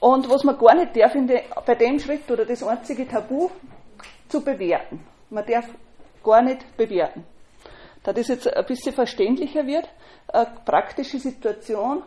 Und 0.00 0.28
was 0.30 0.44
man 0.44 0.58
gar 0.58 0.74
nicht 0.74 0.96
darf 0.96 1.12
de, 1.12 1.42
bei 1.64 1.74
dem 1.74 1.98
Schritt 1.98 2.30
oder 2.30 2.44
das 2.44 2.62
einzige 2.62 3.08
Tabu 3.08 3.48
zu 4.28 4.42
bewerten. 4.42 5.04
Man 5.30 5.44
darf 5.46 5.66
gar 6.22 6.42
nicht 6.42 6.76
bewerten. 6.76 7.24
Da 8.02 8.12
das 8.12 8.28
jetzt 8.28 8.46
ein 8.46 8.66
bisschen 8.66 8.92
verständlicher 8.92 9.66
wird, 9.66 9.88
eine 10.28 10.46
praktische 10.64 11.18
Situation, 11.18 12.02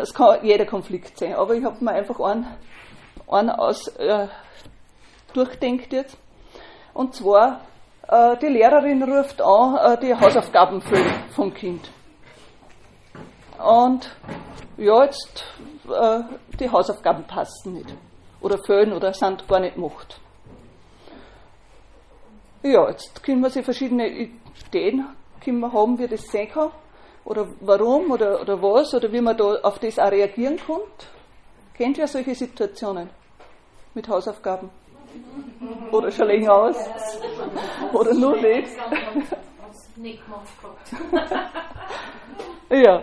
es 0.00 0.12
kann 0.12 0.44
jeder 0.44 0.66
Konflikt 0.66 1.18
sein, 1.18 1.34
aber 1.34 1.54
ich 1.54 1.64
habe 1.64 1.82
mir 1.84 1.92
einfach 1.92 2.18
einen, 2.20 2.46
einen 3.28 3.50
aus, 3.50 3.88
äh, 3.96 4.28
durchdenkt 5.36 5.92
jetzt. 5.92 6.16
Und 6.94 7.14
zwar, 7.14 7.60
äh, 8.08 8.36
die 8.38 8.46
Lehrerin 8.46 9.02
ruft 9.02 9.40
an, 9.42 9.76
äh, 9.76 10.00
die 10.00 10.14
Hausaufgaben 10.14 10.80
füllen 10.80 11.12
vom 11.34 11.52
Kind. 11.52 11.90
Und 13.58 14.10
ja, 14.76 15.04
jetzt 15.04 15.44
äh, 15.88 16.20
die 16.58 16.70
Hausaufgaben 16.70 17.24
passen 17.24 17.74
nicht. 17.74 17.94
Oder 18.40 18.58
fehlen 18.64 18.92
oder 18.92 19.12
sind 19.12 19.46
gar 19.48 19.60
nicht 19.60 19.74
gemacht. 19.74 20.20
Ja, 22.62 22.88
jetzt 22.88 23.22
können 23.22 23.40
wir 23.40 23.50
sich 23.50 23.64
verschiedene 23.64 24.08
Ideen 24.08 25.06
können 25.46 25.60
wir 25.60 25.72
haben, 25.72 25.98
wie 25.98 26.08
das 26.08 26.26
sein 26.26 26.48
kann. 26.48 26.70
Oder 27.24 27.48
warum 27.60 28.10
oder, 28.10 28.40
oder 28.40 28.60
was 28.60 28.94
oder 28.94 29.12
wie 29.12 29.20
man 29.20 29.36
da 29.36 29.54
auf 29.62 29.78
das 29.78 29.98
auch 29.98 30.10
reagieren 30.10 30.58
kann. 30.58 30.80
Kennt 31.74 31.98
ihr 31.98 32.06
solche 32.06 32.34
Situationen 32.34 33.10
mit 33.94 34.08
Hausaufgaben? 34.08 34.70
Oder 35.92 36.10
schon 36.10 36.26
länger 36.26 36.52
aus? 36.52 36.76
Oder 37.92 38.14
nur 38.14 38.36
nicht? 38.36 38.68
ja. 42.70 43.02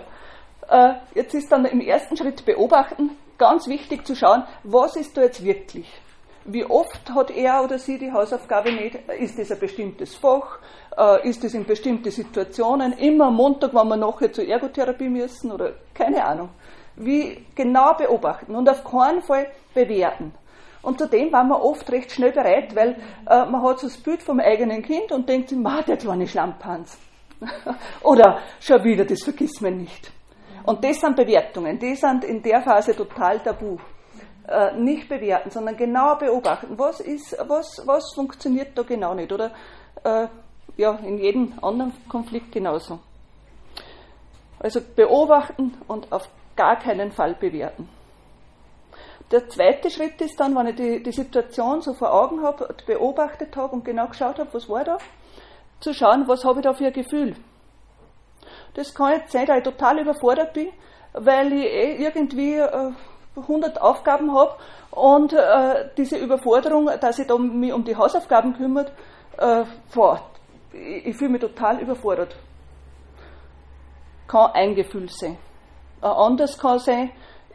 Äh, 0.69 0.93
jetzt 1.15 1.33
ist 1.33 1.51
dann 1.51 1.65
im 1.65 1.81
ersten 1.81 2.15
Schritt 2.15 2.45
beobachten, 2.45 3.11
ganz 3.37 3.67
wichtig 3.67 4.05
zu 4.05 4.15
schauen, 4.15 4.43
was 4.63 4.95
ist 4.95 5.17
da 5.17 5.23
jetzt 5.23 5.43
wirklich? 5.43 5.91
Wie 6.45 6.65
oft 6.65 7.09
hat 7.13 7.31
er 7.31 7.63
oder 7.63 7.79
sie 7.79 7.97
die 7.97 8.11
Hausaufgabe 8.11 8.71
nicht? 8.71 8.95
Ist 9.17 9.39
das 9.39 9.51
ein 9.51 9.59
bestimmtes 9.59 10.15
Fach? 10.15 10.59
Äh, 10.97 11.29
ist 11.29 11.43
das 11.43 11.53
in 11.53 11.65
bestimmte 11.65 12.11
Situationen? 12.11 12.93
Immer 12.93 13.27
am 13.27 13.35
Montag, 13.35 13.73
wenn 13.73 13.87
wir 13.87 13.97
nachher 13.97 14.31
zur 14.31 14.45
Ergotherapie 14.45 15.09
müssen 15.09 15.51
oder 15.51 15.73
keine 15.93 16.23
Ahnung. 16.23 16.49
Wie 16.95 17.45
genau 17.55 17.93
beobachten 17.93 18.55
und 18.55 18.69
auf 18.69 18.83
keinen 18.83 19.21
Fall 19.21 19.47
bewerten. 19.73 20.33
Und 20.83 20.99
zudem 20.99 21.31
waren 21.31 21.47
wir 21.47 21.63
oft 21.63 21.89
recht 21.91 22.11
schnell 22.11 22.31
bereit, 22.31 22.75
weil 22.75 22.97
äh, 23.27 23.45
man 23.45 23.63
hat 23.63 23.79
so 23.79 23.87
das 23.87 23.97
Bild 23.97 24.21
vom 24.21 24.39
eigenen 24.39 24.83
Kind 24.83 25.11
und 25.11 25.27
denkt 25.27 25.49
sich, 25.49 25.57
ma, 25.57 25.81
der 25.81 25.97
kleine 25.97 26.27
Schlamphans. 26.27 26.99
Oder 28.03 28.39
schon 28.59 28.83
wieder, 28.83 29.05
das 29.05 29.23
vergisst 29.23 29.61
man 29.61 29.77
nicht. 29.77 30.11
Und 30.65 30.83
das 30.83 30.99
sind 30.99 31.15
Bewertungen, 31.15 31.79
die 31.79 31.95
sind 31.95 32.25
in 32.25 32.41
der 32.41 32.61
Phase 32.61 32.95
total 32.95 33.39
tabu. 33.39 33.77
Äh, 34.45 34.75
nicht 34.75 35.07
bewerten, 35.07 35.49
sondern 35.49 35.77
genau 35.77 36.15
beobachten, 36.15 36.77
was 36.77 36.99
ist, 36.99 37.37
was, 37.47 37.81
was 37.85 38.13
funktioniert 38.13 38.77
da 38.77 38.83
genau 38.83 39.13
nicht. 39.13 39.31
Oder 39.31 39.51
äh, 40.03 40.27
ja, 40.75 40.95
in 40.95 41.17
jedem 41.17 41.53
anderen 41.61 41.93
Konflikt 42.09 42.51
genauso. 42.51 42.99
Also 44.59 44.81
beobachten 44.95 45.75
und 45.87 46.11
auf 46.11 46.27
gar 46.57 46.77
keinen 46.77 47.11
Fall 47.13 47.35
bewerten. 47.35 47.87
Der 49.33 49.49
zweite 49.49 49.89
Schritt 49.89 50.21
ist 50.21 50.39
dann, 50.39 50.55
wenn 50.55 50.67
ich 50.67 50.75
die, 50.75 51.01
die 51.01 51.11
Situation 51.11 51.81
so 51.81 51.95
vor 51.95 52.13
Augen 52.13 52.43
habe, 52.43 52.75
beobachtet 52.85 53.57
habe 53.57 53.73
und 53.73 53.83
genau 53.83 54.05
geschaut 54.05 54.37
habe, 54.37 54.53
was 54.53 54.69
war 54.69 54.83
da, 54.83 54.99
zu 55.79 55.91
schauen, 55.91 56.27
was 56.27 56.45
habe 56.45 56.59
ich 56.59 56.63
da 56.63 56.73
für 56.75 56.85
ein 56.85 56.93
Gefühl. 56.93 57.35
Das 58.75 58.93
kann 58.93 59.13
jetzt 59.13 59.31
sein, 59.31 59.47
dass 59.47 59.57
ich 59.57 59.63
total 59.63 59.97
überfordert 59.97 60.53
bin, 60.53 60.67
weil 61.13 61.51
ich 61.51 61.65
eh 61.65 61.95
irgendwie 61.95 62.57
äh, 62.57 62.91
100 63.35 63.81
Aufgaben 63.81 64.35
habe 64.35 64.53
und 64.91 65.33
äh, 65.33 65.89
diese 65.97 66.17
Überforderung, 66.17 66.91
dass 67.01 67.17
ich 67.17 67.25
da 67.25 67.35
mich 67.35 67.73
um 67.73 67.83
die 67.83 67.95
Hausaufgaben 67.95 68.53
kümmert, 68.55 68.91
äh, 69.39 69.63
boah, 69.95 70.21
ich, 70.73 71.07
ich 71.07 71.17
fühle 71.17 71.31
mich 71.31 71.41
total 71.41 71.79
überfordert. 71.79 72.35
Kann 74.27 74.51
ein 74.53 74.75
Gefühl 74.75 75.09
sein. 75.09 75.39
Ein 76.01 76.11
anderes 76.11 76.55
kann 76.59 76.77
sein, 76.77 77.09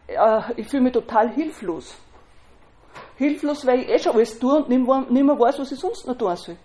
äh, 0.09 0.41
ich 0.57 0.69
fühle 0.69 0.85
mich 0.85 0.93
total 0.93 1.31
hilflos. 1.31 1.95
Hilflos, 3.17 3.67
weil 3.67 3.81
ich 3.81 3.89
eh 3.89 3.99
schon 3.99 4.13
alles 4.13 4.39
tue 4.39 4.57
und 4.57 4.69
nicht 4.69 5.25
mehr 5.25 5.39
weiß, 5.39 5.59
was 5.59 5.73
ich 5.73 5.79
sonst 5.79 6.07
noch 6.07 6.17
tun 6.17 6.37
soll. 6.37 6.57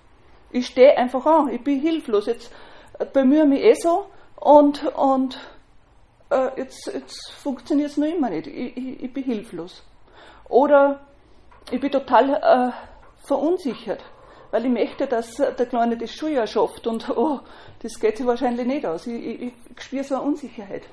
Ich 0.52 0.68
stehe 0.68 0.98
einfach 0.98 1.26
an, 1.26 1.50
ich 1.50 1.64
bin 1.64 1.80
hilflos. 1.80 2.28
Jetzt 2.28 2.52
äh, 3.00 3.06
bemühe 3.06 3.46
mich 3.46 3.64
eh 3.64 3.74
so 3.74 4.06
und, 4.36 4.86
und 4.96 5.40
äh, 6.30 6.50
jetzt, 6.58 6.92
jetzt 6.94 7.32
funktioniert 7.32 7.92
es 7.92 7.98
noch 7.98 8.08
immer 8.08 8.30
nicht. 8.30 8.48
Ich, 8.48 8.78
ich, 8.78 9.04
ich, 9.04 9.14
bin 9.14 9.24
hilflos. 9.24 9.84
Oder 10.50 11.02
ich 11.72 11.80
bin 11.80 11.92
total 11.92 12.34
äh, 12.34 13.26
verunsichert, 13.26 14.04
weil 14.52 14.66
ich 14.66 14.72
möchte, 14.72 15.08
dass 15.08 15.36
der 15.36 15.66
Kleine 15.66 15.98
das 15.98 16.12
Schuljahr 16.12 16.48
schafft 16.48 16.86
und 16.86 17.10
oh, 17.10 17.40
das 17.82 18.00
geht 18.00 18.18
sich 18.18 18.26
wahrscheinlich 18.26 18.68
nicht 18.68 18.86
aus. 18.86 19.08
Ich, 19.08 19.26
ich, 19.26 19.42
ich 19.42 19.84
spüre 19.84 20.04
so 20.04 20.16
eine 20.16 20.24
Unsicherheit. 20.24 20.84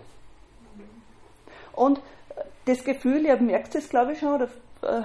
Und 1.72 2.00
das 2.70 2.84
Gefühl, 2.84 3.24
ihr 3.24 3.36
merkt 3.36 3.74
es 3.74 3.88
glaube 3.88 4.12
ich 4.12 4.18
schon, 4.18 4.34
oder, 4.34 4.48
äh, 4.82 5.02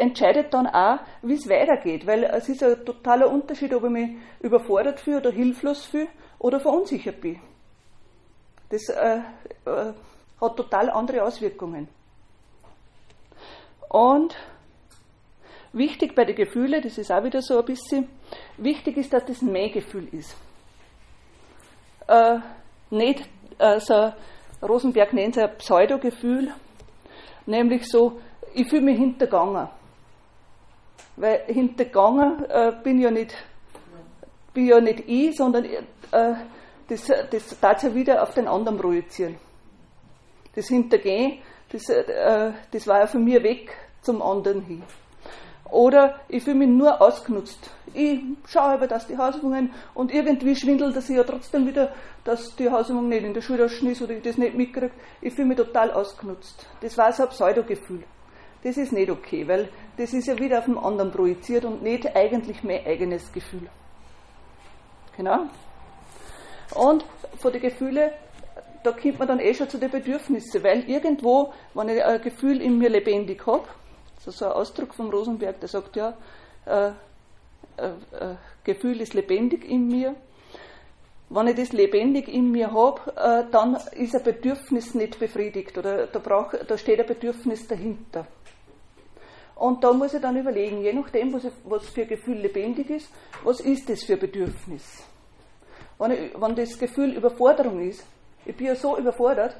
entscheidet 0.00 0.52
dann 0.54 0.66
auch, 0.66 0.98
wie 1.22 1.34
es 1.34 1.48
weitergeht. 1.48 2.06
Weil 2.06 2.24
es 2.24 2.48
ist 2.48 2.62
ein 2.62 2.84
totaler 2.84 3.30
Unterschied, 3.30 3.72
ob 3.74 3.84
ich 3.84 3.90
mich 3.90 4.10
überfordert 4.40 5.00
fühle 5.00 5.18
oder 5.18 5.30
hilflos 5.30 5.84
fühle 5.84 6.08
oder 6.38 6.60
verunsichert 6.60 7.20
bin. 7.20 7.38
Das 8.70 8.88
äh, 8.88 9.18
äh, 9.66 9.92
hat 10.40 10.56
total 10.56 10.90
andere 10.90 11.22
Auswirkungen. 11.22 11.88
Und 13.88 14.36
wichtig 15.72 16.14
bei 16.14 16.24
den 16.24 16.36
Gefühlen, 16.36 16.80
das 16.80 16.96
ist 16.96 17.10
auch 17.10 17.24
wieder 17.24 17.42
so 17.42 17.58
ein 17.58 17.64
bisschen, 17.64 18.08
wichtig 18.56 18.96
ist, 18.96 19.12
dass 19.12 19.24
das 19.26 19.42
ein 19.42 19.52
Mähgefühl 19.52 20.08
ist. 20.12 20.36
Äh, 22.06 22.38
nicht 22.90 23.28
äh, 23.58 23.80
so, 23.80 24.12
Rosenberg 24.62 25.12
nennt 25.12 25.36
es 25.36 25.42
ein 25.42 25.58
Pseudogefühl, 25.58 26.52
nämlich 27.50 27.86
so, 27.86 28.20
ich 28.54 28.68
fühle 28.68 28.82
mich 28.82 28.98
hintergangen. 28.98 29.68
Weil 31.16 31.44
hintergangen 31.46 32.44
äh, 32.48 32.72
bin 32.82 33.00
ja 33.00 33.10
nicht 33.10 33.34
bin 34.52 34.66
ja 34.66 34.80
nicht 34.80 35.04
ich, 35.06 35.36
sondern 35.36 35.64
äh, 35.64 35.78
das, 36.88 37.06
das 37.30 37.60
darf 37.60 37.82
ja 37.82 37.94
wieder 37.94 38.22
auf 38.22 38.34
den 38.34 38.48
anderen 38.48 38.78
projizieren. 38.78 39.36
Das 40.54 40.66
Hintergehen, 40.66 41.38
das, 41.70 41.88
äh, 41.88 42.52
das 42.70 42.86
war 42.86 43.00
ja 43.00 43.06
von 43.06 43.24
mir 43.24 43.42
weg 43.42 43.76
zum 44.02 44.20
anderen 44.22 44.62
hin. 44.62 44.82
Oder 45.70 46.20
ich 46.28 46.42
fühle 46.42 46.56
mich 46.56 46.68
nur 46.68 47.00
ausgenutzt. 47.00 47.70
Ich 47.94 48.20
schaue 48.46 48.74
aber, 48.74 48.86
dass 48.86 49.06
die 49.06 49.16
Hausübungen 49.16 49.72
und 49.94 50.12
irgendwie 50.12 50.54
schwindelt 50.54 50.94
das 50.94 51.08
ja 51.08 51.24
trotzdem 51.24 51.66
wieder, 51.66 51.92
dass 52.24 52.54
die 52.56 52.70
Hausübung 52.70 53.08
nicht 53.08 53.24
in 53.24 53.34
der 53.34 53.40
Schultasche 53.40 53.88
ist 53.90 54.02
oder 54.02 54.12
ich 54.12 54.22
das 54.22 54.38
nicht 54.38 54.54
mitkriege. 54.54 54.92
Ich 55.20 55.34
fühle 55.34 55.48
mich 55.48 55.56
total 55.56 55.90
ausgenutzt. 55.90 56.66
Das 56.80 56.96
war 56.96 57.12
so 57.12 57.24
ein 57.24 57.28
Pseudogefühl. 57.30 58.04
Das 58.62 58.76
ist 58.76 58.92
nicht 58.92 59.10
okay, 59.10 59.48
weil 59.48 59.70
das 59.96 60.12
ist 60.12 60.26
ja 60.26 60.38
wieder 60.38 60.58
auf 60.58 60.66
den 60.66 60.78
anderen 60.78 61.10
projiziert 61.10 61.64
und 61.64 61.82
nicht 61.82 62.14
eigentlich 62.14 62.62
mein 62.62 62.84
eigenes 62.86 63.32
Gefühl. 63.32 63.68
Genau. 65.16 65.46
Und 66.74 67.04
von 67.38 67.52
den 67.52 67.60
Gefühlen, 67.60 68.10
da 68.84 68.92
kommt 68.92 69.18
man 69.18 69.28
dann 69.28 69.40
eh 69.40 69.54
schon 69.54 69.68
zu 69.68 69.78
den 69.78 69.90
Bedürfnissen, 69.90 70.62
weil 70.62 70.88
irgendwo, 70.88 71.52
wenn 71.74 71.88
ich 71.88 72.04
ein 72.04 72.20
Gefühl 72.20 72.60
in 72.60 72.78
mir 72.78 72.90
lebendig 72.90 73.46
habe, 73.46 73.64
das 74.16 74.28
ist 74.28 74.38
so 74.38 74.46
ein 74.46 74.52
Ausdruck 74.52 74.94
vom 74.94 75.10
Rosenberg, 75.10 75.58
der 75.60 75.68
sagt 75.68 75.96
ja, 75.96 76.14
äh, 76.66 76.92
Gefühl 78.64 79.00
ist 79.00 79.14
lebendig 79.14 79.64
in 79.64 79.88
mir. 79.88 80.14
Wenn 81.28 81.46
ich 81.46 81.56
das 81.56 81.72
lebendig 81.72 82.28
in 82.28 82.50
mir 82.50 82.72
habe, 82.72 83.12
äh, 83.16 83.50
dann 83.52 83.76
ist 83.92 84.16
ein 84.16 84.24
Bedürfnis 84.24 84.94
nicht 84.94 85.18
befriedigt 85.18 85.78
oder 85.78 86.08
da, 86.08 86.18
brauch, 86.18 86.52
da 86.66 86.76
steht 86.76 86.98
ein 86.98 87.06
Bedürfnis 87.06 87.68
dahinter. 87.68 88.26
Und 89.54 89.84
da 89.84 89.92
muss 89.92 90.14
ich 90.14 90.20
dann 90.20 90.36
überlegen, 90.36 90.82
je 90.82 90.92
nachdem, 90.92 91.32
was, 91.32 91.44
ich, 91.44 91.52
was 91.64 91.88
für 91.88 92.02
ein 92.02 92.08
Gefühl 92.08 92.38
lebendig 92.38 92.90
ist, 92.90 93.08
was 93.44 93.60
ist 93.60 93.88
das 93.88 94.02
für 94.02 94.14
ein 94.14 94.18
Bedürfnis? 94.18 95.04
wenn, 96.00 96.10
ich, 96.12 96.40
wenn 96.40 96.56
das 96.56 96.78
Gefühl 96.78 97.12
Überforderung 97.12 97.80
ist, 97.80 98.04
ich 98.44 98.56
bin 98.56 98.68
ja 98.68 98.74
so 98.74 98.96
überfordert, 98.96 99.54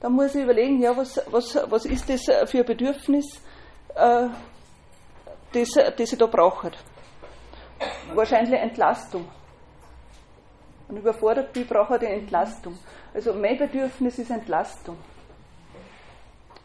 dann 0.00 0.12
muss 0.12 0.34
ich 0.34 0.42
überlegen, 0.42 0.82
ja, 0.82 0.96
was, 0.96 1.20
was, 1.30 1.56
was 1.70 1.84
ist 1.86 2.08
das 2.10 2.22
für 2.50 2.58
ein 2.58 2.66
Bedürfnis, 2.66 3.24
äh, 3.94 4.26
das, 5.52 5.68
das 5.96 6.12
ich 6.12 6.18
da 6.18 6.26
brauche. 6.26 6.72
Wahrscheinlich 8.14 8.58
Entlastung. 8.58 9.28
Ich 10.90 10.96
überfordert 10.96 11.52
bin, 11.52 11.66
brauche 11.66 11.96
ich 11.96 12.02
eine 12.02 12.20
Entlastung. 12.20 12.78
Also 13.12 13.34
mein 13.34 13.58
Bedürfnis 13.58 14.18
ist 14.18 14.30
Entlastung. 14.30 14.96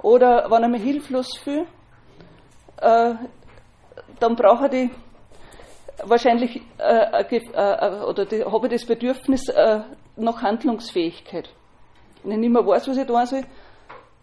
Oder 0.02 0.50
wenn 0.50 0.64
ich 0.64 0.70
mich 0.70 0.84
hilflos 0.84 1.28
fühle, 1.44 1.66
äh, 2.82 3.14
dann 4.20 4.36
brauche 4.36 4.68
ich 4.76 4.90
wahrscheinlich 6.04 6.62
äh, 6.78 7.24
äh, 7.24 8.04
oder 8.04 8.26
die, 8.26 8.44
habe 8.44 8.68
ich 8.68 8.74
das 8.74 8.86
Bedürfnis 8.86 9.48
äh, 9.50 9.82
nach 10.16 10.42
Handlungsfähigkeit. 10.42 11.50
Wenn 12.24 12.34
ich 12.34 12.38
nicht 12.40 12.54
mehr 12.54 12.66
weiß, 12.66 12.88
was 12.88 12.98
ich 12.98 13.08
tun 13.08 13.26
soll, 13.26 13.44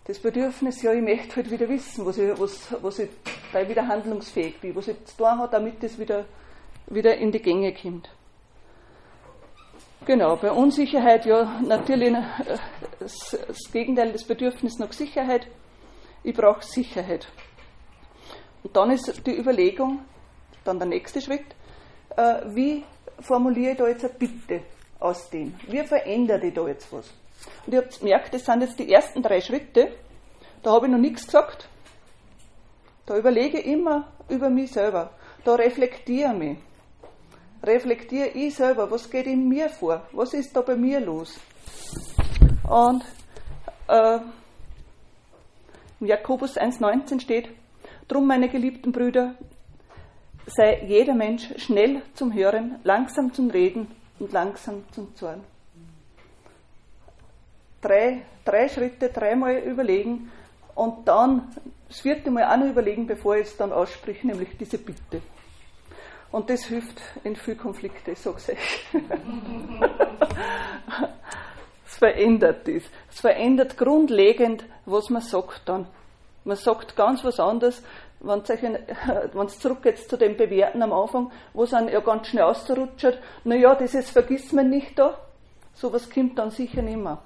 das 0.07 0.19
Bedürfnis, 0.19 0.83
ja, 0.83 0.93
ich 0.93 1.03
möchte 1.03 1.37
halt 1.37 1.51
wieder 1.51 1.69
wissen, 1.69 2.05
was 2.05 2.19
ich, 2.19 2.39
was, 2.41 2.75
was 2.83 2.99
ich 2.99 3.11
da 3.53 3.69
wieder 3.69 3.87
handlungsfähig 3.87 4.61
bin, 4.61 4.75
was 4.75 4.89
ich 4.89 5.05
zu 5.05 5.17
tun 5.19 5.39
habe, 5.39 5.49
damit 5.51 5.83
das 5.83 5.99
wieder, 5.99 6.25
wieder 6.91 7.17
in 7.17 7.33
die 7.33 7.41
Gänge 7.41 7.73
kommt. 7.73 8.11
Genau, 10.07 10.37
bei 10.37 10.51
Unsicherheit, 10.51 11.27
ja, 11.27 11.61
natürlich 11.63 12.13
äh, 12.13 12.59
das, 12.99 13.37
Gegenteil, 13.73 14.13
das 14.13 14.25
Bedürfnis 14.25 14.79
nach 14.79 14.93
Sicherheit. 14.93 15.47
Ich 16.23 16.35
brauche 16.35 16.65
Sicherheit. 16.65 17.29
Und 18.63 18.77
dann 18.77 18.91
ist 18.91 19.27
die 19.27 19.39
Überlegung, 19.39 20.01
dann 20.65 20.79
der 20.79 20.89
nächste 20.89 21.21
Schritt, 21.21 21.47
äh, 22.17 22.41
wie 22.47 22.83
formuliere 23.21 23.73
ich 23.73 23.79
da 23.79 23.89
jetzt 23.89 24.05
eine 24.05 24.15
Bitte 24.15 24.63
aus 24.99 25.31
dem? 25.31 25.55
Wie 25.69 25.83
verändere 25.85 26.47
ich 26.47 26.55
da 26.55 26.67
jetzt 26.67 26.93
was? 26.93 27.13
Und 27.67 27.73
ihr 27.73 27.83
habt 27.83 27.99
gemerkt, 27.99 28.35
das 28.35 28.45
sind 28.45 28.63
jetzt 28.63 28.79
die 28.79 28.93
ersten 28.93 29.23
drei 29.23 29.41
Schritte. 29.41 29.93
Da 30.63 30.73
habe 30.73 30.87
ich 30.87 30.93
noch 30.93 30.99
nichts 30.99 31.27
gesagt. 31.27 31.69
Da 33.07 33.17
überlege 33.17 33.61
ich 33.61 33.67
immer 33.67 34.09
über 34.29 34.51
mich 34.51 34.73
selber. 34.73 35.11
Da 35.45 35.55
reflektiere 35.55 36.33
ich 36.33 36.39
mich. 36.39 36.59
Reflektiere 37.63 38.29
ich 38.29 38.55
selber, 38.55 38.91
was 38.91 39.11
geht 39.11 39.27
in 39.27 39.49
mir 39.49 39.69
vor? 39.69 40.07
Was 40.13 40.35
ist 40.35 40.57
da 40.57 40.63
bei 40.63 40.77
mir 40.77 41.01
los? 41.01 41.39
Und 42.69 43.05
äh, 43.89 44.19
in 46.01 46.07
Jakobus 46.07 46.57
1,19 46.57 47.21
steht, 47.21 47.49
Drum, 48.09 48.27
meine 48.27 48.49
geliebten 48.49 48.91
Brüder, 48.91 49.35
sei 50.47 50.83
jeder 50.87 51.15
Mensch 51.15 51.53
schnell 51.59 52.03
zum 52.15 52.35
Hören, 52.35 52.81
langsam 52.83 53.33
zum 53.33 53.51
Reden 53.51 53.87
und 54.19 54.33
langsam 54.33 54.83
zum 54.91 55.15
Zorn 55.15 55.45
drei, 57.81 58.23
drei 58.45 58.69
Schritte, 58.69 59.09
dreimal 59.09 59.57
überlegen 59.59 60.31
und 60.75 61.07
dann 61.09 61.55
das 61.89 62.01
vierte 62.01 62.31
Mal 62.31 62.45
auch 62.45 62.57
noch 62.57 62.71
überlegen, 62.71 63.07
bevor 63.07 63.37
ich 63.37 63.49
es 63.49 63.57
dann 63.57 63.73
ausspreche, 63.73 64.27
nämlich 64.27 64.57
diese 64.59 64.79
Bitte. 64.79 65.23
Und 66.33 66.49
das 66.49 66.65
hilft 66.65 67.01
in 67.25 67.37
viel 67.37 67.57
Konflikte, 67.57 68.13
ich 68.13 68.19
sag's 68.19 68.49
euch. 68.51 68.87
es 71.87 71.97
verändert 71.97 72.69
das. 72.69 72.85
Es 73.11 73.21
verändert 73.21 73.77
grundlegend, 73.77 74.65
was 74.87 75.11
man 75.11 75.23
sagt 75.23 75.63
dann. 75.67 75.87
Man 76.45 76.57
sagt 76.57 76.97
ganz 76.97 77.25
was 77.25 77.41
anderes, 77.41 77.83
wenn 78.21 78.43
es 79.47 79.59
zurückgeht 79.59 79.99
zu 80.09 80.17
dem 80.17 80.37
Bewerten 80.37 80.83
am 80.83 80.93
Anfang, 80.93 81.33
wo 81.53 81.65
es 81.65 81.71
dann 81.71 81.89
ja 81.89 82.01
ganz 82.01 82.29
schnell 82.29 82.45
ausrutscht, 82.45 83.19
naja, 83.45 83.75
dieses 83.75 84.11
vergisst 84.11 84.53
man 84.53 84.71
nicht 84.71 84.99
da, 84.99 85.19
sowas 85.75 86.09
kommt 86.09 86.39
dann 86.39 86.51
sicher 86.51 86.83
nicht 86.83 86.97
mehr 86.97 87.19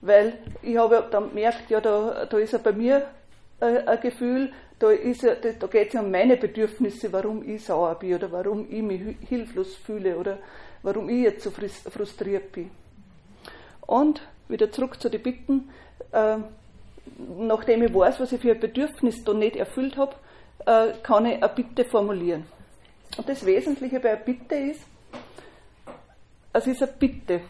weil 0.00 0.34
ich 0.62 0.76
habe 0.76 1.06
dann 1.10 1.30
gemerkt, 1.30 1.70
ja, 1.70 1.80
da, 1.80 2.26
da 2.26 2.38
ist 2.38 2.52
ja 2.52 2.58
bei 2.58 2.72
mir 2.72 3.06
äh, 3.60 3.78
ein 3.86 4.00
Gefühl, 4.00 4.52
da, 4.78 4.92
ja, 4.92 5.34
da 5.58 5.66
geht 5.66 5.88
es 5.88 5.94
ja 5.94 6.00
um 6.00 6.10
meine 6.10 6.36
Bedürfnisse, 6.36 7.12
warum 7.12 7.48
ich 7.48 7.64
sauer 7.64 7.94
bin 7.94 8.14
oder 8.14 8.30
warum 8.30 8.66
ich 8.70 8.82
mich 8.82 9.16
hilflos 9.28 9.74
fühle 9.74 10.16
oder 10.16 10.38
warum 10.82 11.08
ich 11.08 11.22
jetzt 11.22 11.42
so 11.42 11.50
frustriert 11.50 12.52
bin. 12.52 12.70
Und 13.86 14.20
wieder 14.48 14.70
zurück 14.70 15.00
zu 15.00 15.08
den 15.08 15.22
Bitten, 15.22 15.70
äh, 16.12 16.36
nachdem 17.38 17.82
ich 17.84 17.94
weiß, 17.94 18.20
was 18.20 18.32
ich 18.32 18.40
für 18.40 18.52
ein 18.52 18.60
Bedürfnis 18.60 19.24
da 19.24 19.32
nicht 19.32 19.56
erfüllt 19.56 19.96
habe, 19.96 20.14
äh, 20.66 20.92
kann 21.02 21.26
ich 21.26 21.42
eine 21.42 21.48
Bitte 21.48 21.84
formulieren. 21.84 22.44
Und 23.16 23.28
das 23.28 23.44
Wesentliche 23.46 24.00
bei 24.00 24.10
einer 24.10 24.20
Bitte 24.20 24.56
ist, 24.56 24.82
es 26.52 26.66
ist 26.66 26.82
eine 26.82 26.92
Bitte, 26.92 27.40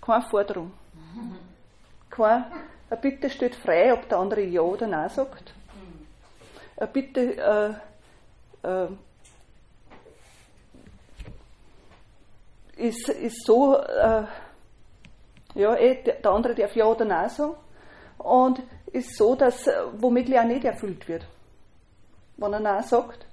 keine 0.00 0.24
Forderung 0.30 0.72
kein, 2.10 2.44
eine 2.90 3.00
Bitte 3.00 3.30
steht 3.30 3.54
frei, 3.54 3.92
ob 3.92 4.08
der 4.08 4.18
andere 4.18 4.42
Ja 4.42 4.60
oder 4.62 4.86
Nein 4.86 5.08
sagt. 5.08 5.54
Eine 6.76 6.86
Bitte 6.88 7.36
äh, 8.64 8.66
äh, 8.66 8.88
ist, 12.76 13.08
ist 13.08 13.46
so, 13.46 13.76
äh, 13.76 14.24
ja, 15.54 15.74
eh, 15.76 16.02
der 16.02 16.30
andere 16.30 16.54
darf 16.54 16.74
Ja 16.74 16.86
oder 16.86 17.04
Nein 17.04 17.28
sagen. 17.28 17.54
Und 18.18 18.62
ist 18.92 19.16
so, 19.16 19.34
dass 19.34 19.68
womöglich 19.98 20.38
auch 20.38 20.44
nicht 20.44 20.64
erfüllt 20.64 21.08
wird. 21.08 21.26
Wenn 22.36 22.52
er 22.52 22.60
Nein 22.60 22.82
sagt, 22.82 23.26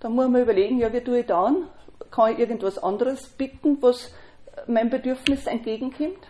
dann 0.00 0.12
muss 0.12 0.28
man 0.28 0.42
überlegen, 0.42 0.78
ja, 0.78 0.92
wie 0.92 1.00
tue 1.00 1.20
ich 1.20 1.26
dann? 1.26 1.68
Kann 2.10 2.32
ich 2.32 2.38
irgendwas 2.38 2.78
anderes 2.78 3.28
bitten, 3.28 3.80
was 3.80 4.12
meinem 4.66 4.90
Bedürfnis 4.90 5.46
entgegenkommt? 5.46 6.26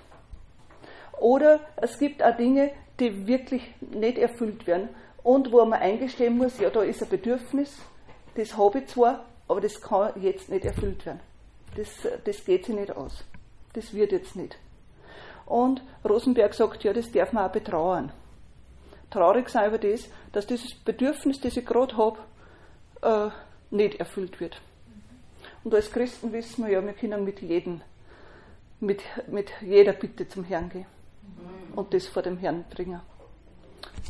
Oder 1.18 1.60
es 1.76 1.98
gibt 1.98 2.22
auch 2.22 2.36
Dinge, 2.36 2.70
die 3.00 3.26
wirklich 3.26 3.62
nicht 3.80 4.18
erfüllt 4.18 4.66
werden 4.66 4.88
und 5.22 5.52
wo 5.52 5.64
man 5.64 5.80
eingestehen 5.80 6.36
muss, 6.36 6.58
ja, 6.58 6.70
da 6.70 6.82
ist 6.82 7.02
ein 7.02 7.08
Bedürfnis, 7.08 7.76
das 8.34 8.56
habe 8.56 8.80
ich 8.80 8.86
zwar, 8.88 9.24
aber 9.48 9.60
das 9.60 9.80
kann 9.80 10.12
jetzt 10.20 10.48
nicht 10.48 10.64
erfüllt 10.64 11.04
werden. 11.06 11.20
Das, 11.76 11.88
das 12.24 12.44
geht 12.44 12.66
sich 12.66 12.74
nicht 12.74 12.94
aus. 12.94 13.24
Das 13.72 13.94
wird 13.94 14.12
jetzt 14.12 14.36
nicht. 14.36 14.56
Und 15.46 15.82
Rosenberg 16.04 16.54
sagt, 16.54 16.84
ja, 16.84 16.92
das 16.92 17.10
darf 17.12 17.32
man 17.32 17.48
auch 17.48 17.52
betrauern. 17.52 18.12
Traurig 19.10 19.48
sein 19.48 19.68
über 19.68 19.78
das, 19.78 20.08
dass 20.32 20.46
dieses 20.46 20.74
Bedürfnis, 20.74 21.40
das 21.40 21.56
ich 21.56 21.66
gerade 21.66 21.96
habe, 21.96 22.18
äh, 23.02 23.30
nicht 23.74 24.00
erfüllt 24.00 24.40
wird. 24.40 24.60
Und 25.64 25.74
als 25.74 25.90
Christen 25.90 26.32
wissen 26.32 26.64
wir 26.64 26.72
ja, 26.72 26.84
wir 26.84 26.92
können 26.92 27.24
mit 27.24 27.40
jedem, 27.40 27.82
mit, 28.80 29.02
mit 29.28 29.50
jeder 29.60 29.92
Bitte 29.92 30.28
zum 30.28 30.44
Herrn 30.44 30.68
gehen 30.70 30.86
und 31.74 31.92
das 31.94 32.06
vor 32.06 32.22
dem 32.22 32.38
Herrn 32.38 32.64
bringen. 32.70 33.00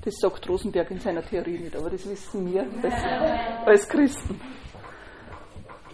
Das 0.05 0.15
sagt 0.17 0.49
Rosenberg 0.49 0.91
in 0.91 0.99
seiner 0.99 1.23
Theorie 1.23 1.59
nicht, 1.59 1.77
aber 1.77 1.91
das 1.91 2.09
wissen 2.09 2.53
wir 2.53 2.67
als, 2.83 3.67
als 3.67 3.89
Christen. 3.89 4.41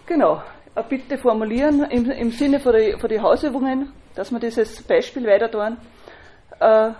Genau, 0.07 0.41
eine 0.73 0.85
Bitte 0.87 1.17
formulieren 1.17 1.83
im, 1.83 2.09
im 2.09 2.31
Sinne 2.31 2.59
von 2.59 2.73
den 2.73 2.97
die 3.07 3.19
Hausübungen, 3.19 3.91
dass 4.15 4.31
wir 4.31 4.41
als 4.41 4.81
Beispiel 4.83 5.27
weiter 5.27 5.51
tun. 5.51 5.77
Äh, 6.59 6.91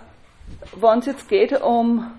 wenn 0.76 0.98
es 1.00 1.06
jetzt 1.06 1.28
geht 1.28 1.60
um, 1.60 2.12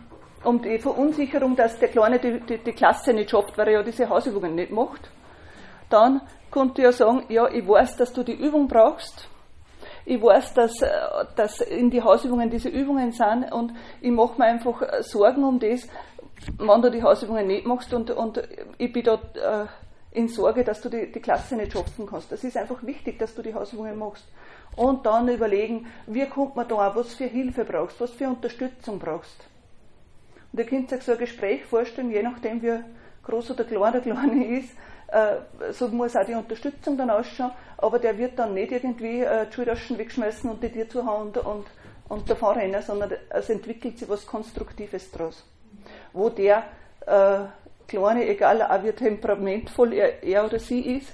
um 0.43 0.62
die 0.62 0.78
Verunsicherung, 0.80 1.56
dass 1.56 1.80
der 1.80 1.89
Kleine 1.89 2.19
die, 2.19 2.39
die, 2.41 2.58
die 2.58 2.74
Klasse 2.74 3.13
nicht 3.13 3.30
schafft, 3.30 3.58
weil 3.58 3.67
er 3.67 3.74
ja 3.76 3.84
diese 3.84 4.10
Hausübungen 4.10 4.56
nicht 4.56 4.71
macht, 4.71 5.10
dann 5.89 6.21
konnte 6.50 6.82
ich 6.82 6.86
ja 6.86 6.91
sagen, 6.91 7.24
ja, 7.30 7.47
ich 7.47 7.67
weiß, 7.67 7.97
dass 7.97 8.12
du 8.12 8.24
die 8.24 8.34
Übung 8.34 8.67
brauchst, 8.67 9.28
ich 10.05 10.21
weiß, 10.21 10.53
dass, 10.53 10.81
äh, 10.81 10.89
dass 11.35 11.61
in 11.61 11.89
die 11.89 12.01
Hausübungen 12.01 12.49
diese 12.49 12.69
Übungen 12.69 13.11
sind 13.11 13.51
und 13.51 13.73
ich 14.01 14.11
mache 14.11 14.37
mir 14.37 14.45
einfach 14.45 14.81
Sorgen 15.01 15.43
um 15.43 15.59
das, 15.59 15.87
wenn 16.57 16.81
du 16.81 16.89
die 16.89 17.03
Hausübungen 17.03 17.47
nicht 17.47 17.65
machst 17.65 17.93
und, 17.93 18.11
und 18.11 18.41
ich 18.77 18.91
bin 18.91 19.03
dort 19.03 19.37
äh, 19.37 19.65
in 20.11 20.27
Sorge, 20.27 20.63
dass 20.63 20.81
du 20.81 20.89
die, 20.89 21.11
die 21.11 21.19
Klasse 21.19 21.55
nicht 21.55 21.71
schaffen 21.71 22.05
kannst. 22.05 22.31
Das 22.31 22.43
ist 22.43 22.57
einfach 22.57 22.83
wichtig, 22.83 23.17
dass 23.19 23.33
du 23.33 23.41
die 23.41 23.53
Hausübungen 23.53 23.97
machst. 23.97 24.25
Und 24.75 25.05
dann 25.05 25.27
überlegen, 25.27 25.87
wie 26.07 26.25
kommt 26.25 26.55
man 26.55 26.67
da, 26.67 26.95
was 26.95 27.13
für 27.13 27.25
Hilfe 27.25 27.65
brauchst, 27.65 27.99
was 27.99 28.11
für 28.11 28.27
Unterstützung 28.27 28.99
brauchst. 28.99 29.45
Und 30.51 30.59
ihr 30.59 30.65
könnt 30.65 30.91
euch 30.91 31.03
so 31.03 31.13
ein 31.13 31.17
Gespräch 31.17 31.63
vorstellen, 31.65 32.11
je 32.11 32.23
nachdem 32.23 32.61
wie 32.61 32.79
groß 33.23 33.51
oder 33.51 33.63
klein 33.63 33.93
der 33.93 34.01
Kleine 34.01 34.59
ist, 34.59 34.69
äh, 34.69 34.75
so 35.71 35.88
muss 35.89 36.15
auch 36.15 36.26
die 36.26 36.34
Unterstützung 36.34 36.97
dann 36.97 37.10
ausschauen, 37.10 37.52
aber 37.78 38.00
der 38.00 38.17
wird 38.17 38.39
dann 38.39 38.54
nicht 38.54 38.71
irgendwie 38.71 39.21
äh, 39.21 39.45
die 39.47 39.54
Schultaschen 39.54 39.97
wegschmeißen 39.97 40.50
und 40.50 40.63
die 40.63 40.69
Tür 40.69 40.88
zuhauen 40.88 41.30
und, 41.30 41.38
und, 41.38 41.65
und 42.08 42.30
davon 42.30 42.58
rennen, 42.58 42.82
sondern 42.82 43.12
es 43.30 43.50
entwickelt 43.50 44.00
sich 44.00 44.08
was 44.08 44.26
Konstruktives 44.26 45.12
daraus. 45.12 45.43
Wo 46.13 46.30
der 46.30 46.63
äh, 47.06 47.39
Kleine, 47.88 48.26
egal 48.28 48.62
auch 48.62 48.84
wie 48.84 48.91
temperamentvoll 48.93 49.93
er, 49.93 50.24
er 50.24 50.45
oder 50.45 50.60
sie 50.60 50.97
ist, 50.97 51.10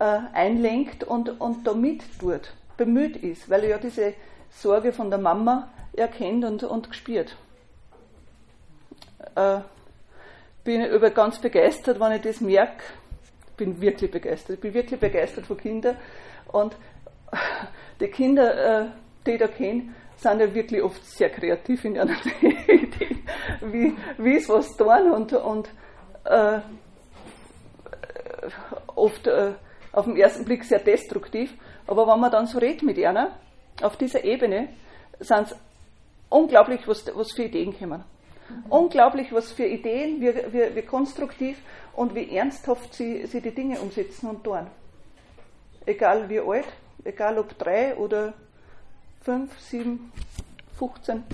äh, 0.00 0.18
einlenkt 0.32 1.04
und, 1.04 1.40
und 1.40 1.66
da 1.66 1.72
mit 1.72 2.02
tut, 2.18 2.52
bemüht 2.76 3.16
ist, 3.22 3.48
weil 3.48 3.62
er 3.62 3.70
ja 3.70 3.78
diese 3.78 4.14
Sorge 4.50 4.92
von 4.92 5.08
der 5.08 5.20
Mama 5.20 5.68
erkennt 5.92 6.44
und, 6.44 6.64
und 6.64 6.88
gespürt. 6.88 7.36
Äh, 9.36 9.60
bin 10.64 10.84
über 10.84 11.10
ganz 11.10 11.38
begeistert, 11.38 12.00
wenn 12.00 12.12
ich 12.12 12.22
das 12.22 12.40
merke, 12.40 12.82
bin 13.56 13.80
wirklich 13.80 14.10
begeistert. 14.10 14.56
Ich 14.56 14.60
bin 14.60 14.74
wirklich 14.74 15.00
begeistert 15.00 15.46
von 15.46 15.56
Kindern. 15.56 15.96
Und 16.48 16.76
die 18.00 18.08
Kinder, 18.08 18.82
äh, 18.82 18.86
die 19.26 19.32
ich 19.32 19.38
da 19.38 19.48
kenne, 19.48 19.94
sind 20.16 20.40
ja 20.40 20.54
wirklich 20.54 20.82
oft 20.82 21.04
sehr 21.04 21.30
kreativ 21.30 21.84
in 21.84 21.96
ihren 21.96 22.08
Ideen, 22.68 23.22
wie, 23.60 23.96
wie 24.18 24.36
es 24.36 24.48
was 24.48 24.76
tun 24.76 25.12
und, 25.12 25.32
und 25.32 25.68
äh, 26.24 26.60
oft 28.94 29.26
äh, 29.26 29.52
auf 29.92 30.04
den 30.06 30.16
ersten 30.16 30.44
Blick 30.44 30.64
sehr 30.64 30.78
destruktiv. 30.78 31.54
Aber 31.86 32.06
wenn 32.06 32.20
man 32.20 32.30
dann 32.30 32.46
so 32.46 32.58
redet 32.58 32.82
mit 32.82 32.98
ihnen, 32.98 33.28
auf 33.82 33.96
dieser 33.96 34.24
Ebene, 34.24 34.68
sind 35.20 35.48
es 35.48 35.56
unglaublich, 36.28 36.86
was, 36.86 37.04
was 37.14 37.32
für 37.32 37.44
Ideen 37.44 37.78
kommen. 37.78 38.02
Unglaublich, 38.68 39.32
was 39.32 39.52
für 39.52 39.66
Ideen, 39.66 40.20
wie, 40.20 40.34
wie, 40.52 40.74
wie 40.74 40.82
konstruktiv 40.82 41.58
und 41.94 42.14
wie 42.14 42.36
ernsthaft 42.36 42.94
sie, 42.94 43.26
sie 43.26 43.40
die 43.40 43.54
Dinge 43.54 43.80
umsetzen 43.80 44.28
und 44.28 44.44
tun. 44.44 44.66
Egal 45.84 46.28
wie 46.28 46.40
alt, 46.40 46.66
egal 47.04 47.38
ob 47.38 47.56
drei 47.58 47.96
oder 47.96 48.34
fünf, 49.22 49.58
sieben, 49.60 50.12
15. 50.78 51.24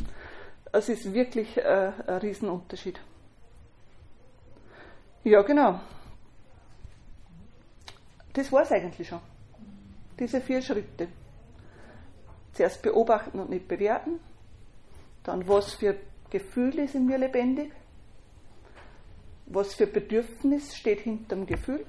Es 0.72 0.88
ist 0.88 1.12
wirklich 1.12 1.56
äh, 1.58 1.92
ein 2.06 2.16
Riesenunterschied. 2.18 3.00
Ja, 5.24 5.42
genau. 5.42 5.80
Das 8.32 8.50
war 8.50 8.62
es 8.62 8.72
eigentlich 8.72 9.06
schon. 9.06 9.20
Diese 10.18 10.40
vier 10.40 10.62
Schritte. 10.62 11.08
Zuerst 12.54 12.82
beobachten 12.82 13.38
und 13.38 13.50
nicht 13.50 13.68
bewerten. 13.68 14.20
Dann, 15.22 15.46
was 15.46 15.74
für 15.74 15.96
Gefühle 16.32 16.88
sind 16.88 17.06
mir 17.06 17.18
lebendig? 17.18 17.70
Was 19.44 19.74
für 19.74 19.86
Bedürfnis 19.86 20.74
steht 20.74 21.00
hinter 21.00 21.36
dem 21.36 21.44
Gefühl? 21.44 21.84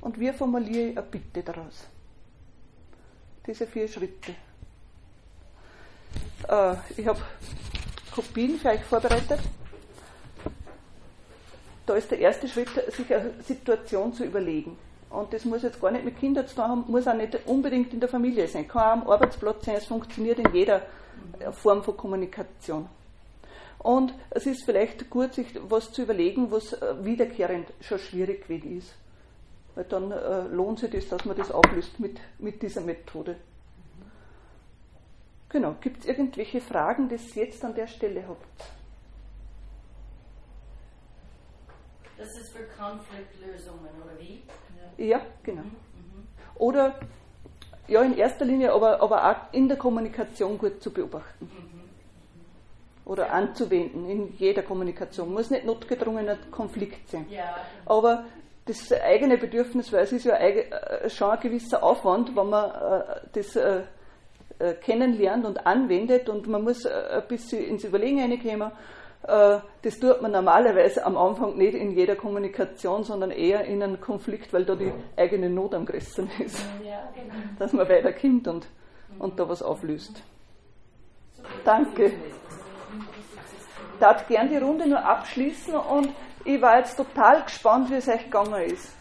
Und 0.00 0.18
wie 0.18 0.32
formuliere 0.32 0.88
ich 0.88 0.96
eine 0.96 1.06
Bitte 1.06 1.42
daraus? 1.42 1.86
Diese 3.46 3.66
vier 3.66 3.86
Schritte. 3.86 4.34
Äh, 6.48 6.74
ich 6.96 7.06
habe 7.06 7.20
Kopien 8.14 8.58
für 8.58 8.70
euch 8.70 8.82
vorbereitet. 8.82 9.40
Da 11.84 11.94
ist 11.96 12.10
der 12.10 12.18
erste 12.18 12.48
Schritt, 12.48 12.70
sich 12.96 13.14
eine 13.14 13.42
Situation 13.42 14.14
zu 14.14 14.24
überlegen. 14.24 14.78
Und 15.10 15.34
das 15.34 15.44
muss 15.44 15.62
jetzt 15.64 15.82
gar 15.82 15.90
nicht 15.90 16.06
mit 16.06 16.18
Kindern 16.18 16.46
zu 16.46 16.54
tun 16.54 16.64
haben, 16.64 16.84
muss 16.86 17.06
auch 17.06 17.14
nicht 17.14 17.36
unbedingt 17.46 17.92
in 17.92 18.00
der 18.00 18.08
Familie 18.08 18.48
sein, 18.48 18.66
kann 18.66 19.00
auch 19.00 19.04
am 19.04 19.10
Arbeitsplatz 19.10 19.66
sein, 19.66 19.74
es 19.74 19.84
funktioniert 19.84 20.38
in 20.38 20.54
jeder 20.54 20.80
Form 21.52 21.82
von 21.82 21.94
Kommunikation. 21.94 22.88
Und 23.82 24.12
es 24.28 24.44
ist 24.44 24.64
vielleicht 24.64 25.08
gut, 25.08 25.32
sich 25.32 25.46
was 25.68 25.90
zu 25.90 26.02
überlegen, 26.02 26.50
was 26.50 26.74
äh, 26.74 27.02
wiederkehrend 27.02 27.66
schon 27.80 27.98
schwierig 27.98 28.46
gewesen 28.46 28.76
ist. 28.76 28.92
Weil 29.74 29.84
dann 29.84 30.12
äh, 30.12 30.42
lohnt 30.48 30.80
sich 30.80 30.90
das, 30.90 31.08
dass 31.08 31.24
man 31.24 31.36
das 31.36 31.50
auflöst 31.50 31.98
mit, 31.98 32.20
mit 32.38 32.60
dieser 32.60 32.82
Methode. 32.82 33.36
Genau, 35.48 35.76
gibt 35.80 36.00
es 36.00 36.06
irgendwelche 36.06 36.60
Fragen, 36.60 37.08
die 37.08 37.14
ihr 37.14 37.44
jetzt 37.44 37.64
an 37.64 37.74
der 37.74 37.86
Stelle 37.86 38.22
habt? 38.28 38.64
Das 42.18 42.36
ist 42.36 42.52
für 42.52 42.64
Konfliktlösungen, 42.78 43.88
oder 44.04 44.20
wie? 44.20 44.42
Ja, 45.02 45.22
genau. 45.42 45.62
Mhm. 45.62 46.26
Oder 46.56 47.00
ja, 47.88 48.02
in 48.02 48.16
erster 48.18 48.44
Linie, 48.44 48.74
aber, 48.74 49.00
aber 49.00 49.30
auch 49.30 49.52
in 49.54 49.68
der 49.68 49.78
Kommunikation 49.78 50.58
gut 50.58 50.82
zu 50.82 50.92
beobachten. 50.92 51.46
Mhm. 51.46 51.79
Oder 53.10 53.32
anzuwenden 53.32 54.08
in 54.08 54.36
jeder 54.38 54.62
Kommunikation. 54.62 55.34
Muss 55.34 55.50
nicht 55.50 55.64
notgedrungener 55.64 56.36
Konflikt 56.52 57.10
sein. 57.10 57.26
Ja. 57.28 57.56
Aber 57.84 58.24
das 58.66 58.92
eigene 58.92 59.36
Bedürfnis, 59.36 59.92
weil 59.92 60.04
es 60.04 60.12
ist 60.12 60.26
ja 60.26 60.36
äh, 60.36 61.10
schon 61.10 61.30
ein 61.32 61.40
gewisser 61.40 61.82
Aufwand, 61.82 62.36
wenn 62.36 62.48
man 62.48 62.70
äh, 62.70 63.04
das 63.32 63.56
äh, 63.56 63.82
kennenlernt 64.80 65.44
und 65.44 65.66
anwendet 65.66 66.28
und 66.28 66.46
man 66.46 66.62
muss 66.62 66.86
ein 66.86 67.26
bisschen 67.26 67.64
ins 67.64 67.82
Überlegen 67.82 68.20
reinkommen 68.20 68.70
das 69.22 69.98
tut 70.00 70.22
man 70.22 70.32
normalerweise 70.32 71.04
am 71.04 71.18
Anfang 71.18 71.58
nicht 71.58 71.74
in 71.74 71.92
jeder 71.92 72.16
Kommunikation, 72.16 73.04
sondern 73.04 73.30
eher 73.30 73.66
in 73.66 73.82
einem 73.82 74.00
Konflikt, 74.00 74.50
weil 74.54 74.64
da 74.64 74.74
die 74.74 74.90
eigene 75.14 75.50
Not 75.50 75.74
am 75.74 75.84
größten 75.84 76.30
ist. 76.38 76.58
Ja, 76.82 77.10
genau. 77.14 77.34
Dass 77.58 77.74
man 77.74 77.86
weiterkommt 77.86 78.48
und, 78.48 78.66
und 79.18 79.38
da 79.38 79.46
was 79.46 79.62
auflöst. 79.62 80.22
Danke. 81.66 82.12
Ich 84.00 84.06
darf 84.06 84.26
gern 84.28 84.48
die 84.48 84.56
Runde 84.56 84.88
nur 84.88 85.04
abschließen 85.04 85.74
und 85.74 86.08
ich 86.46 86.58
war 86.62 86.78
jetzt 86.78 86.96
total 86.96 87.42
gespannt, 87.42 87.90
wie 87.90 87.96
es 87.96 88.08
euch 88.08 88.24
gegangen 88.24 88.62
ist. 88.62 88.96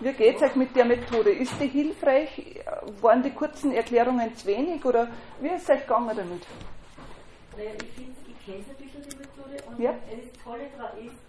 Wie 0.00 0.12
geht 0.14 0.36
es 0.36 0.42
euch 0.42 0.56
mit 0.56 0.74
der 0.74 0.86
Methode? 0.86 1.28
Ist 1.28 1.52
die 1.60 1.68
hilfreich? 1.68 2.64
Waren 3.02 3.22
die 3.22 3.32
kurzen 3.32 3.72
Erklärungen 3.72 4.34
zu 4.34 4.46
wenig 4.46 4.82
oder 4.82 5.08
wie 5.42 5.48
ist 5.48 5.64
es 5.64 5.76
euch 5.76 5.82
gegangen 5.82 6.16
damit? 6.16 6.42
Naja, 7.54 7.72
ich 7.76 7.92
finde, 7.92 8.16
ich 8.26 8.46
kenne 8.46 8.64
es 8.64 9.66
und 9.68 9.78
ja. 9.78 9.92
das 9.92 10.42
Tolle 10.42 10.70
daran 10.78 10.96
ist, 11.04 11.20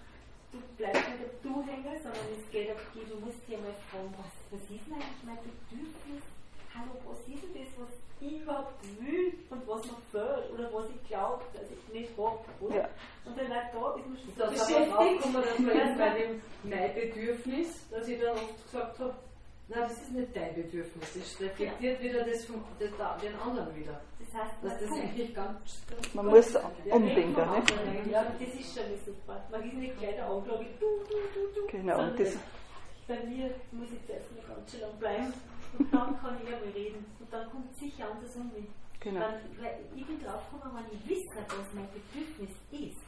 du 0.54 0.60
bleibst 0.78 1.04
nicht 1.04 1.20
der 1.20 1.52
Du-Hänger, 1.52 2.00
sondern 2.00 2.28
es 2.32 2.50
geht 2.50 2.72
auf 2.72 2.80
die, 2.96 3.04
du 3.12 3.20
musst 3.20 3.44
dir 3.46 3.58
mal 3.58 3.76
fragen, 3.92 4.08
was, 4.16 4.32
was 4.56 4.62
ist 4.72 4.88
denn 4.88 4.96
eigentlich 4.96 5.24
mein 5.28 5.40
Bedürfnis? 5.44 6.24
Hallo, 6.74 6.96
was 7.04 7.20
ist 7.28 7.44
denn 7.44 7.60
das, 7.60 7.76
was 7.76 8.05
überhaupt 8.22 8.74
will 9.00 9.34
und 9.50 9.68
was 9.68 9.86
mir 9.86 9.98
fehlt 10.12 10.52
oder 10.54 10.74
was 10.74 10.86
ich 10.90 11.08
glaube, 11.08 11.44
dass 11.54 11.64
ich 11.70 11.94
nicht 11.94 12.12
habe, 12.18 12.76
Ja. 12.76 12.90
Und 13.26 13.38
dann 13.38 13.50
da 13.50 13.96
ist 13.96 14.08
man 14.08 14.18
schon 14.18 14.34
das 14.38 14.52
beschäftigt. 14.52 15.26
Das 15.26 15.98
bei 15.98 16.10
dem 16.20 16.42
mein 16.64 16.94
Bedürfnis, 16.94 17.90
dass 17.90 18.08
ich 18.08 18.20
dann 18.20 18.36
oft 18.36 18.64
gesagt 18.72 19.00
habe, 19.00 19.16
Nein, 19.68 19.82
das 19.82 19.94
ist 19.94 20.12
nicht 20.12 20.36
dein 20.36 20.54
Bedürfnis. 20.54 21.16
Es 21.16 21.42
reflektiert 21.42 22.00
wieder 22.00 22.24
das 22.24 22.46
von 22.46 22.64
das, 22.80 22.92
den 23.20 23.36
anderen 23.40 23.76
wieder. 23.76 24.00
Das 24.20 24.42
heißt, 24.42 24.54
dass 24.62 24.80
das 24.80 24.92
eigentlich 24.92 25.34
ganz. 25.34 25.82
Man 26.14 26.28
muss 26.28 26.56
umdenken, 26.92 27.34
ne? 27.34 27.64
Ja, 28.12 28.26
das 28.26 28.54
ist 28.54 28.76
schon 28.76 28.84
super. 29.04 29.44
Man 29.50 29.64
ist 29.64 29.74
nicht 29.74 29.98
gleich 29.98 30.16
der 30.16 30.30
Anklage, 30.30 30.66
du, 30.80 30.86
du, 31.10 31.16
du, 31.34 31.62
du. 31.62 31.68
Genau, 31.72 32.00
und 32.00 32.20
das. 32.20 32.38
Bei 33.08 33.24
mir 33.24 33.54
muss 33.72 33.88
ich 33.92 34.06
zuerst 34.06 34.32
mal 34.36 34.56
ganz 34.56 34.72
schön 34.72 34.82
lang 34.82 35.00
bleiben 35.00 35.34
und 35.78 35.94
dann 35.94 36.20
kann 36.20 36.38
ich 36.42 36.50
ja 36.50 36.58
mal 36.58 36.72
reden. 36.74 37.06
Und 37.20 37.34
dann 37.34 37.50
kommt 37.50 37.76
sicher 37.76 38.12
anders 38.12 38.36
um 38.36 38.52
mich. 38.54 38.70
Genau. 39.00 39.20
Dann, 39.20 39.34
weil 39.60 39.86
ich 39.96 40.06
bin 40.06 40.20
drauf 40.24 40.42
gekommen, 40.52 40.82
wenn 40.82 40.98
ich 40.98 41.08
wisse, 41.08 41.38
was 41.38 41.74
mein 41.74 41.88
Bedürfnis 41.94 42.56
ist, 42.72 43.02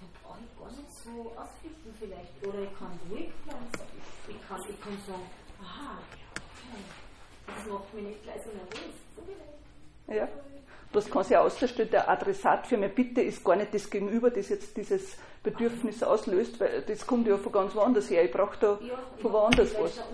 dann 0.00 0.10
brauche 0.22 0.40
ich 0.40 0.52
gar 0.58 0.70
nicht 0.70 0.92
so 0.92 1.32
ausflippen 1.36 1.92
vielleicht. 1.98 2.32
Oder 2.46 2.62
ich 2.62 2.78
kann 2.78 2.98
ruhig 3.10 3.30
bleiben. 3.44 3.68
Ich 4.28 4.40
kann, 4.48 4.60
ich 4.62 4.80
kann 4.80 4.96
sagen, 5.06 5.28
aha, 5.60 5.98
okay. 6.00 6.82
Das 7.46 7.66
macht 7.66 7.94
mich 7.94 8.04
nicht 8.04 8.22
gleich 8.22 8.42
so 8.42 8.50
nervös. 8.50 8.96
Ja. 10.08 10.28
Bloß 10.92 11.10
kann 11.10 11.24
sich 11.24 11.36
ausstellen, 11.36 11.90
der 11.90 12.08
Adressat 12.08 12.66
für 12.66 12.78
meine 12.78 12.92
Bitte 12.92 13.20
ist 13.20 13.44
gar 13.44 13.56
nicht 13.56 13.74
das 13.74 13.90
Gegenüber, 13.90 14.30
das 14.30 14.48
jetzt 14.48 14.76
dieses 14.76 15.16
Bedürfnis 15.42 16.02
auslöst, 16.02 16.58
weil 16.60 16.82
das 16.82 17.06
kommt 17.06 17.26
ja 17.26 17.36
von 17.36 17.52
ganz 17.52 17.74
woanders 17.74 18.08
her. 18.10 18.24
Ich 18.24 18.32
brauche 18.32 18.56
da 18.58 18.78
ja, 18.80 18.94
von 19.20 19.32
woanders 19.32 19.74
was. 19.78 19.96
Ja, 19.96 20.04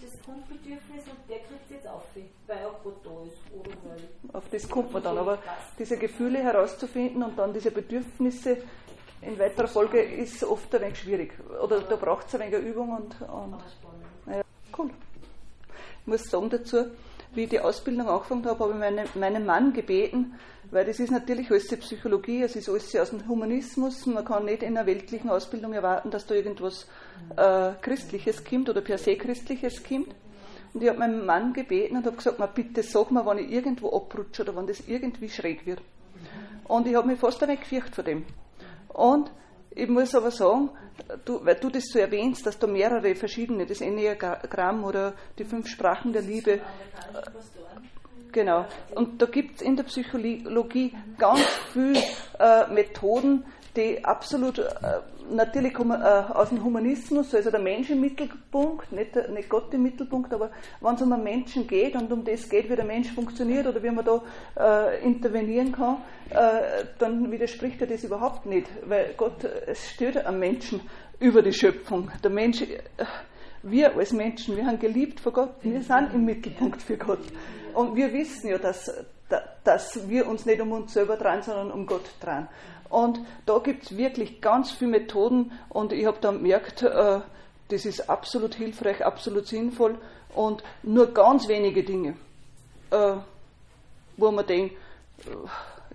das 0.00 0.22
Grundbedürfnis 0.24 1.04
und 1.04 1.28
der 1.28 1.38
kriegt 1.38 1.64
es 1.66 1.70
jetzt 1.70 1.86
auf, 1.86 2.02
weil 2.46 2.56
er 2.56 2.70
gerade 2.82 2.96
da 3.04 3.10
ist. 3.26 3.38
Oder 3.54 4.38
auf 4.38 4.44
das 4.50 4.68
kommt 4.68 4.92
man 4.92 5.02
dann. 5.02 5.18
Aber 5.18 5.38
diese 5.78 5.96
Gefühle 5.98 6.38
herauszufinden 6.38 7.22
und 7.22 7.38
dann 7.38 7.52
diese 7.52 7.70
Bedürfnisse 7.70 8.58
in 9.20 9.38
weiterer 9.38 9.68
Folge 9.68 10.02
ist 10.02 10.42
oft 10.44 10.74
ein 10.74 10.82
wenig 10.82 10.98
schwierig. 10.98 11.32
Oder 11.62 11.80
da 11.80 11.96
braucht 11.96 12.28
es 12.28 12.34
ein 12.34 12.40
wenig 12.40 12.66
Übung 12.66 12.90
und, 12.90 13.28
und 13.28 13.58
ja, 14.32 14.42
cool. 14.78 14.90
Ich 16.00 16.06
muss 16.06 16.24
sagen 16.24 16.50
dazu, 16.50 16.86
wie 17.34 17.44
ich 17.44 17.50
die 17.50 17.60
Ausbildung 17.60 18.08
angefangen 18.08 18.44
habe, 18.46 18.58
habe 18.58 18.72
ich 18.72 18.78
meine, 18.78 19.04
meinen 19.14 19.46
Mann 19.46 19.72
gebeten, 19.72 20.34
weil 20.70 20.84
das 20.84 20.98
ist 20.98 21.10
natürlich 21.10 21.50
alles 21.50 21.66
die 21.68 21.76
Psychologie, 21.76 22.42
es 22.42 22.56
ist 22.56 22.68
alles 22.68 22.94
aus 22.96 23.10
dem 23.10 23.26
Humanismus. 23.28 24.06
Man 24.06 24.24
kann 24.24 24.44
nicht 24.44 24.62
in 24.62 24.76
einer 24.76 24.86
weltlichen 24.86 25.30
Ausbildung 25.30 25.72
erwarten, 25.72 26.10
dass 26.10 26.26
da 26.26 26.34
irgendwas 26.34 26.88
äh, 27.36 27.72
Christliches 27.80 28.44
kommt 28.44 28.68
oder 28.68 28.80
per 28.80 28.98
se 28.98 29.16
Christliches 29.16 29.82
kommt. 29.84 30.14
Und 30.72 30.82
ich 30.82 30.88
habe 30.88 30.98
meinen 30.98 31.24
Mann 31.24 31.52
gebeten 31.52 31.96
und 31.96 32.06
habe 32.06 32.16
gesagt, 32.16 32.38
mal 32.38 32.46
bitte 32.46 32.82
sag 32.82 33.12
mir, 33.12 33.24
wenn 33.24 33.38
ich 33.38 33.52
irgendwo 33.52 33.94
abrutsche 33.94 34.42
oder 34.42 34.56
wenn 34.56 34.66
das 34.66 34.80
irgendwie 34.88 35.28
schräg 35.28 35.64
wird. 35.66 35.80
Und 36.64 36.86
ich 36.88 36.94
habe 36.96 37.06
mich 37.06 37.20
fast 37.20 37.42
ein 37.42 37.56
gefürchtet 37.56 37.94
vor 37.94 38.04
dem. 38.04 38.24
Und 38.88 39.30
ich 39.74 39.88
muss 39.88 40.14
aber 40.14 40.30
sagen, 40.30 40.70
du, 41.24 41.44
weil 41.44 41.56
du 41.56 41.70
das 41.70 41.84
so 41.86 41.98
erwähnst, 41.98 42.46
dass 42.46 42.58
da 42.58 42.66
mehrere 42.66 43.14
verschiedene, 43.14 43.66
das 43.66 43.80
Enneagramm 43.80 44.84
oder 44.84 45.14
die 45.38 45.44
fünf 45.44 45.68
Sprachen 45.68 46.12
der 46.12 46.22
Liebe, 46.22 46.60
Genau. 48.34 48.66
Und 48.96 49.22
da 49.22 49.26
gibt 49.26 49.56
es 49.56 49.62
in 49.62 49.76
der 49.76 49.84
Psychologie 49.84 50.92
ganz 51.18 51.40
viele 51.72 52.02
äh, 52.40 52.66
Methoden, 52.66 53.44
die 53.76 54.04
absolut 54.04 54.58
äh, 54.58 54.70
natürlich 55.30 55.74
äh, 55.78 55.78
aus 55.78 56.50
dem 56.50 56.62
Humanismus, 56.62 57.34
also 57.34 57.50
der 57.50 57.60
Mensch 57.60 57.90
im 57.90 58.00
Mittelpunkt, 58.00 58.92
nicht, 58.92 59.16
nicht 59.30 59.48
Gott 59.48 59.72
im 59.72 59.82
Mittelpunkt, 59.82 60.32
aber 60.32 60.50
wenn 60.80 60.94
es 60.94 61.02
um 61.02 61.12
einen 61.12 61.24
Menschen 61.24 61.66
geht 61.66 61.96
und 61.96 62.12
um 62.12 62.24
das 62.24 62.48
geht, 62.48 62.70
wie 62.70 62.76
der 62.76 62.84
Mensch 62.84 63.10
funktioniert 63.12 63.66
oder 63.66 63.82
wie 63.82 63.90
man 63.90 64.04
da 64.04 64.22
äh, 64.58 65.04
intervenieren 65.04 65.72
kann, 65.72 65.98
äh, 66.30 66.84
dann 66.98 67.30
widerspricht 67.30 67.80
er 67.80 67.86
das 67.86 68.04
überhaupt 68.04 68.46
nicht, 68.46 68.68
weil 68.86 69.14
Gott 69.16 69.44
es 69.44 69.90
stört 69.90 70.24
am 70.24 70.38
Menschen 70.38 70.80
über 71.20 71.42
die 71.42 71.52
Schöpfung. 71.52 72.10
Der 72.22 72.30
Mensch, 72.30 72.62
äh, 72.62 72.78
wir 73.62 73.96
als 73.96 74.12
Menschen, 74.12 74.56
wir 74.56 74.66
haben 74.66 74.78
geliebt 74.78 75.20
vor 75.20 75.32
Gott, 75.32 75.54
wir 75.62 75.82
sind 75.82 76.12
im 76.12 76.24
Mittelpunkt 76.24 76.82
für 76.82 76.98
Gott. 76.98 77.22
Und 77.72 77.96
wir 77.96 78.12
wissen 78.12 78.48
ja, 78.48 78.58
dass, 78.58 78.92
dass 79.64 80.08
wir 80.08 80.28
uns 80.28 80.44
nicht 80.46 80.60
um 80.60 80.70
uns 80.72 80.92
selber 80.92 81.16
dran, 81.16 81.42
sondern 81.42 81.72
um 81.72 81.86
Gott 81.86 82.08
dran. 82.20 82.48
Und 82.94 83.18
da 83.44 83.58
gibt 83.58 83.82
es 83.82 83.96
wirklich 83.96 84.40
ganz 84.40 84.70
viele 84.70 84.92
Methoden 84.92 85.50
und 85.68 85.92
ich 85.92 86.06
habe 86.06 86.18
dann 86.20 86.36
gemerkt, 86.36 86.84
äh, 86.84 87.22
das 87.66 87.86
ist 87.86 88.08
absolut 88.08 88.54
hilfreich, 88.54 89.04
absolut 89.04 89.48
sinnvoll 89.48 89.98
und 90.36 90.62
nur 90.84 91.12
ganz 91.12 91.48
wenige 91.48 91.82
Dinge, 91.82 92.14
äh, 92.92 93.16
wo 94.16 94.30
man 94.30 94.46
denkt, 94.46 94.76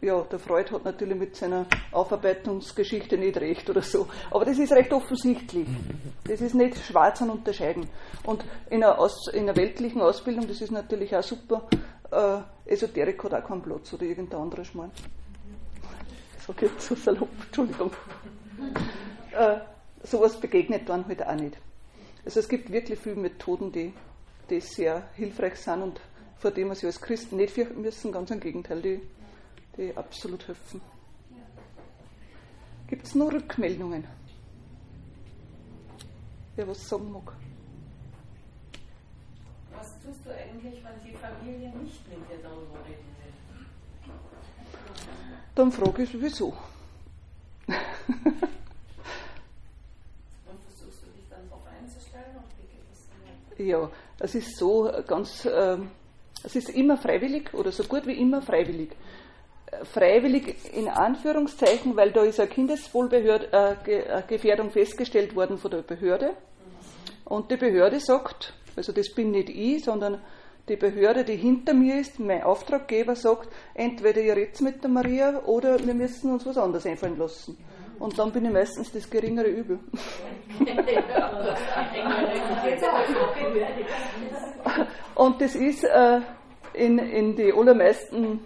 ja, 0.01 0.19
der 0.23 0.39
Freud 0.39 0.71
hat 0.73 0.83
natürlich 0.83 1.17
mit 1.17 1.37
seiner 1.37 1.67
Aufarbeitungsgeschichte 1.93 3.17
nicht 3.17 3.37
recht 3.37 3.69
oder 3.69 3.81
so. 3.81 4.07
Aber 4.29 4.43
das 4.43 4.59
ist 4.59 4.73
recht 4.73 4.91
offensichtlich. 4.91 5.69
Das 6.25 6.41
ist 6.41 6.53
nicht 6.53 6.77
schwarz 6.83 7.21
an 7.21 7.29
unterscheiden. 7.29 7.87
Und 8.25 8.43
in 8.69 8.83
einer, 8.83 8.99
Aus, 8.99 9.29
in 9.31 9.43
einer 9.43 9.55
weltlichen 9.55 10.01
Ausbildung, 10.01 10.49
das 10.49 10.59
ist 10.59 10.71
natürlich 10.71 11.15
auch 11.15 11.23
super, 11.23 11.63
äh, 12.11 12.39
Esoterik 12.69 13.23
hat 13.23 13.33
auch 13.35 13.47
keinen 13.47 13.61
Platz 13.61 13.93
oder 13.93 14.03
irgendein 14.03 14.41
anderer 14.41 14.65
Schmarrn. 14.65 14.91
Sag 16.49 16.61
jetzt 16.63 16.81
so 16.81 16.95
salopp, 16.95 17.29
Entschuldigung. 17.45 17.91
Äh, 19.31 19.59
sowas 20.01 20.39
begegnet 20.39 20.89
dann 20.89 21.07
halt 21.07 21.23
auch 21.23 21.35
nicht. 21.35 21.57
Also 22.25 22.39
es 22.39 22.49
gibt 22.49 22.71
wirklich 22.71 22.97
viele 22.97 23.17
Methoden, 23.17 23.71
die, 23.71 23.93
die 24.49 24.59
sehr 24.59 25.07
hilfreich 25.13 25.57
sind 25.57 25.83
und 25.83 26.01
vor 26.37 26.49
denen 26.49 26.71
wir 26.71 26.75
sich 26.75 26.85
als 26.85 26.99
Christen 26.99 27.35
nicht 27.35 27.53
fürchten 27.53 27.81
müssen, 27.81 28.11
ganz 28.11 28.31
im 28.31 28.39
Gegenteil, 28.39 28.81
die, 28.81 28.99
die 29.77 29.95
absolut 29.95 30.47
helfen. 30.47 30.81
Gibt 32.87 33.05
es 33.05 33.13
noch 33.13 33.31
Rückmeldungen? 33.31 34.07
Wer 36.55 36.67
was 36.67 36.89
sagen 36.89 37.11
mag? 37.11 37.31
Was 39.77 39.99
tust 40.01 40.25
du 40.25 40.31
eigentlich, 40.31 40.83
wenn 40.83 41.11
die 41.11 41.15
Familie 41.15 41.69
nicht 41.77 42.09
mit 42.09 42.27
dir 42.27 42.41
darüber? 42.41 42.68
Dann 45.59 45.71
frage 45.73 46.03
ich, 46.03 46.09
wieso? 46.13 46.47
Und 46.47 46.55
versuchst 50.63 51.03
du 51.03 51.07
dich 51.13 51.27
dann 51.29 51.49
darauf 51.49 51.67
einzustellen 51.67 52.37
und 52.37 52.45
wie 52.55 52.63
geht 52.71 52.87
das 52.89 53.09
dann 53.09 53.19
weiter? 53.27 53.61
Ja, 53.61 53.91
es 54.19 54.35
ist 54.35 54.57
so 54.57 54.89
ganz, 55.05 55.45
ähm, 55.53 55.91
es 56.45 56.55
ist 56.55 56.69
immer 56.69 56.95
freiwillig 56.95 57.53
oder 57.53 57.73
so 57.73 57.83
gut 57.83 58.07
wie 58.07 58.21
immer 58.21 58.41
freiwillig. 58.41 58.91
Äh, 59.65 59.83
Freiwillig 59.83 60.73
in 60.73 60.87
Anführungszeichen, 60.87 61.97
weil 61.97 62.13
da 62.13 62.23
ist 62.23 62.39
eine 62.39 62.47
Kindeswohlgefährdung 62.47 64.71
festgestellt 64.71 65.35
worden 65.35 65.57
von 65.57 65.71
der 65.71 65.81
Behörde. 65.81 66.37
Und 67.25 67.51
die 67.51 67.57
Behörde 67.57 67.99
sagt, 67.99 68.53
also 68.77 68.93
das 68.93 69.13
bin 69.13 69.31
nicht 69.31 69.49
ich, 69.49 69.83
sondern 69.83 70.21
die 70.69 70.75
Behörde, 70.75 71.23
die 71.23 71.35
hinter 71.35 71.73
mir 71.73 71.99
ist, 71.99 72.19
mein 72.19 72.43
Auftraggeber 72.43 73.15
sagt, 73.15 73.49
entweder 73.73 74.21
ihr 74.21 74.35
redet 74.35 74.61
mit 74.61 74.83
der 74.83 74.91
Maria 74.91 75.41
oder 75.45 75.83
wir 75.85 75.93
müssen 75.93 76.31
uns 76.31 76.45
was 76.45 76.57
anderes 76.57 76.85
einfallen 76.85 77.17
lassen. 77.17 77.57
Und 77.97 78.17
dann 78.17 78.31
bin 78.31 78.45
ich 78.45 78.51
meistens 78.51 78.91
das 78.91 79.09
geringere 79.09 79.47
Übel. 79.47 79.79
Und 85.15 85.41
das 85.41 85.55
ist 85.55 85.83
äh, 85.83 86.21
in, 86.73 86.97
in 86.99 87.35
die 87.35 87.51
allermeisten, 87.51 88.39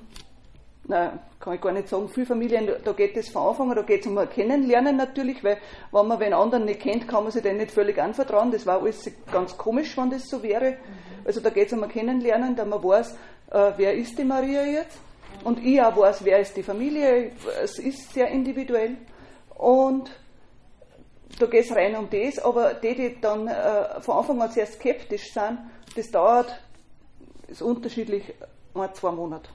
nein, 0.85 1.19
kann 1.39 1.55
ich 1.55 1.61
gar 1.61 1.71
nicht 1.73 1.89
sagen, 1.89 2.09
viele 2.09 2.25
Familien, 2.25 2.67
da 2.83 2.93
geht 2.93 3.15
es 3.17 3.29
von 3.29 3.49
Anfang 3.49 3.69
an, 3.69 3.75
da 3.75 3.81
geht 3.83 4.01
es 4.01 4.07
um 4.07 4.17
ein 4.17 4.29
Kennenlernen 4.29 4.95
natürlich, 4.95 5.43
weil 5.43 5.57
wenn 5.91 6.07
man 6.07 6.17
den 6.19 6.33
anderen 6.33 6.65
nicht 6.65 6.79
kennt, 6.79 7.07
kann 7.07 7.23
man 7.23 7.31
sich 7.31 7.43
den 7.43 7.57
nicht 7.57 7.71
völlig 7.71 8.01
anvertrauen. 8.01 8.51
Das 8.51 8.65
war 8.65 8.81
alles 8.81 9.11
ganz 9.31 9.57
komisch, 9.57 9.97
wenn 9.97 10.09
das 10.09 10.29
so 10.29 10.41
wäre. 10.41 10.77
Also 11.25 11.39
da 11.39 11.49
geht 11.49 11.67
es 11.67 11.73
um 11.73 11.83
ein 11.83 11.89
Kennenlernen, 11.89 12.55
da 12.55 12.65
man 12.65 12.83
weiß, 12.83 13.11
äh, 13.51 13.71
wer 13.77 13.93
ist 13.93 14.17
die 14.17 14.23
Maria 14.23 14.63
jetzt. 14.63 14.97
Und 15.43 15.63
ich 15.63 15.81
auch 15.81 15.95
weiß, 15.95 16.23
wer 16.23 16.39
ist 16.39 16.55
die 16.55 16.63
Familie. 16.63 17.31
Es 17.61 17.79
ist 17.79 18.13
sehr 18.13 18.27
individuell. 18.29 18.97
Und 19.55 20.11
da 21.39 21.45
geht 21.47 21.65
es 21.65 21.75
rein 21.75 21.95
um 21.95 22.09
das, 22.09 22.39
aber 22.39 22.75
die, 22.75 22.95
die 22.95 23.19
dann 23.19 23.47
äh, 23.47 24.01
von 24.01 24.17
Anfang 24.17 24.41
an 24.41 24.51
sehr 24.51 24.67
skeptisch 24.67 25.33
sind, 25.33 25.59
das 25.95 26.11
dauert, 26.11 26.59
ist 27.47 27.61
unterschiedlich, 27.61 28.33
ein, 28.75 28.93
zwei 28.93 29.11
Monate. 29.11 29.49